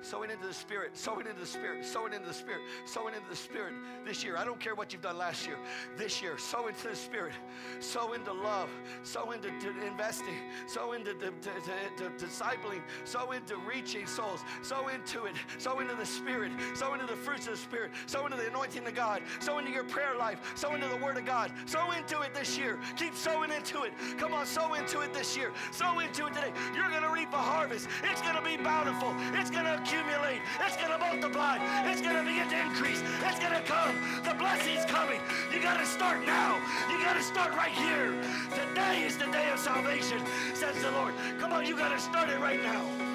[0.02, 3.36] sowing into the Spirit, sowing into the Spirit, sowing into the Spirit, sowing into the
[3.36, 3.74] Spirit
[4.06, 4.38] this year.
[4.38, 5.58] I don't care what you've done last year.
[5.98, 7.34] This year, sow into the Spirit,
[7.80, 8.70] sow into love,
[9.04, 9.50] sow into
[9.86, 10.36] investing,
[10.68, 11.52] sow into to, to,
[11.98, 17.06] to, discipling, sow into reaching souls, sow into it, sow into the Spirit, sow into
[17.06, 20.16] the fruits of the Spirit, sow into the anointing of God, sow into your prayer
[20.18, 22.80] life, sow into the Word of God, sow into it this year.
[22.98, 23.94] Keep sowing into it.
[24.18, 25.52] Come on, sow into it this year.
[25.72, 26.52] Sow into it today.
[26.76, 27.88] You're going to reap a harvest.
[28.04, 29.14] It's going to be bountiful.
[29.34, 30.42] It's going to accumulate.
[30.60, 31.58] It's going to multiply.
[31.90, 33.02] It's going to begin to increase.
[33.26, 33.96] It's going to come.
[34.24, 35.20] The blessing's coming.
[35.52, 36.62] You got to start now.
[36.92, 38.14] You got to start right here.
[38.54, 40.22] Today is the day of salvation,
[40.54, 41.14] says the Lord.
[41.40, 43.09] Come on, you got to start it right now.